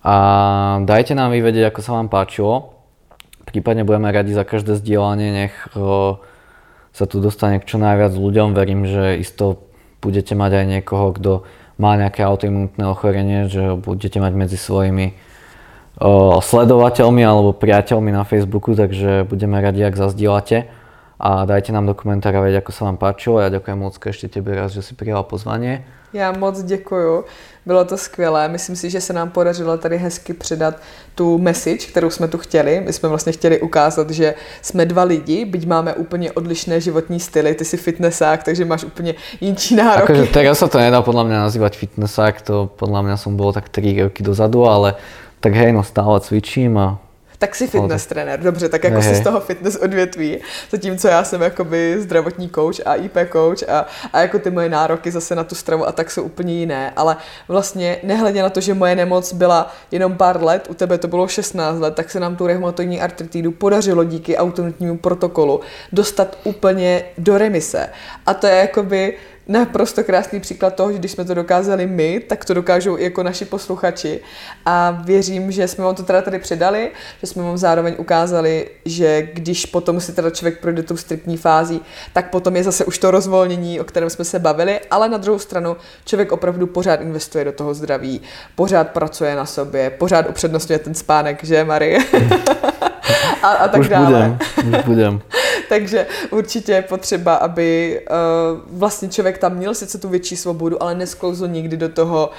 [0.00, 0.16] A
[0.80, 2.72] dajte nám vyvedieť, ako sa vám páčilo.
[3.44, 5.54] Prípadne budeme radi za každé zdieľanie, nech
[6.96, 8.56] sa tu dostane k čo najviac ľuďom.
[8.56, 9.67] Verím, že isto
[9.98, 11.32] budete mať aj niekoho, kto
[11.78, 15.14] má nejaké autoimunitné ochorenie, že budete mať medzi svojimi
[16.02, 20.66] o, sledovateľmi alebo priateľmi na Facebooku, takže budeme radi, ak zazdílate
[21.20, 23.40] a dajte nám do komentára vědět, ako sa vám páčilo.
[23.40, 25.84] Já ďakujem moc ještě tebe raz, že si přijal pozvání.
[26.12, 27.24] Já moc děkuju,
[27.66, 28.48] bylo to skvělé.
[28.48, 30.74] Myslím si, že se nám podařilo tady hezky předat
[31.14, 32.80] tu message, kterou jsme tu chtěli.
[32.80, 37.54] My jsme vlastně chtěli ukázat, že jsme dva lidi, byť máme úplně odlišné životní styly.
[37.54, 40.12] Ty jsi fitnessák, takže máš úplně jinčí nároky.
[40.12, 43.68] Akože teraz sa to nedá podľa mňa nazývať fitnessák, to podľa mňa som bol tak
[43.68, 44.94] 3 roky dozadu, ale
[45.40, 46.96] tak hej, no stále cvičím a
[47.38, 50.38] tak si fitness no, trenér, dobře, tak jako si z toho fitness odvětví,
[50.70, 55.10] zatímco já jsem jakoby zdravotní coach a IP coach a, a jako ty moje nároky
[55.10, 57.16] zase na tu stravu a tak jsou úplně jiné, ale
[57.48, 61.28] vlastně nehledě na to, že moje nemoc byla jenom pár let, u tebe to bylo
[61.28, 65.60] 16 let, tak se nám tu reumatoidní artritidu podařilo díky automatnímu protokolu
[65.92, 67.88] dostat úplně do remise.
[68.26, 69.14] A to je jakoby
[69.48, 73.22] naprosto krásný příklad toho, že když jsme to dokázali my, tak to dokážou i jako
[73.22, 74.20] naši posluchači.
[74.66, 76.90] A věřím, že jsme vám to teda tady předali,
[77.20, 81.80] že jsme vám zároveň ukázali, že když potom si teda člověk projde tou striktní fází,
[82.12, 85.38] tak potom je zase už to rozvolnění, o kterém jsme se bavili, ale na druhou
[85.38, 88.20] stranu člověk opravdu pořád investuje do toho zdraví,
[88.54, 91.98] pořád pracuje na sobě, pořád upřednostňuje ten spánek, že Marie?
[93.42, 94.38] a, a tak už dále.
[94.56, 95.20] Budem, už budem.
[95.68, 100.94] Takže určitě je potřeba, aby uh, vlastně člověk tam měl sice tu větší svobodu, ale
[100.94, 102.30] nesklouzl nikdy do toho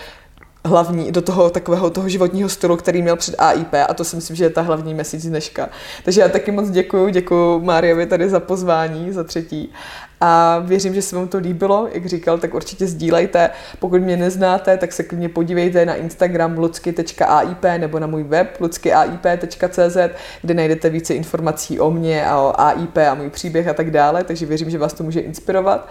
[0.65, 4.35] hlavní, do toho takového toho životního stylu, který měl před AIP a to si myslím,
[4.35, 5.69] že je ta hlavní message dneška.
[6.03, 9.73] Takže já taky moc děkuji, děkuji Máriovi tady za pozvání, za třetí
[10.21, 13.49] a věřím, že se vám to líbilo, jak říkal, tak určitě sdílejte.
[13.79, 19.97] Pokud mě neznáte, tak se klidně podívejte na Instagram lucky.aip nebo na můj web luckyAIP.cz,
[20.41, 24.23] kde najdete více informací o mě a o AIP a můj příběh a tak dále,
[24.23, 25.87] takže věřím, že vás to může inspirovat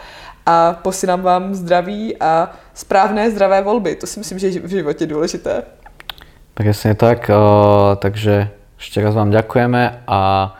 [0.46, 3.94] a posílám vám zdraví a správné zdravé volby.
[3.94, 5.62] To si myslím, že je v životě důležité.
[6.58, 7.30] Presne tak,
[8.02, 10.50] takže ešte raz vám ďakujeme a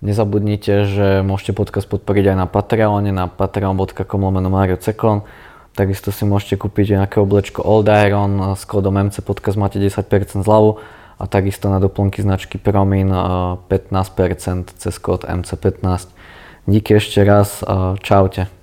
[0.00, 5.24] nezabudnite, že môžete podcast podporiť aj na Patreone, na patreon.com lomeno Mario Cekon.
[5.70, 10.82] Takisto si môžete kúpiť nejaké oblečko Old Iron s kódom MC Podcast máte 10% zľavu
[11.20, 16.10] a takisto na doplnky značky Promin 15% cez kód MC15.
[16.66, 17.62] Díky ešte raz,
[18.02, 18.59] čaute.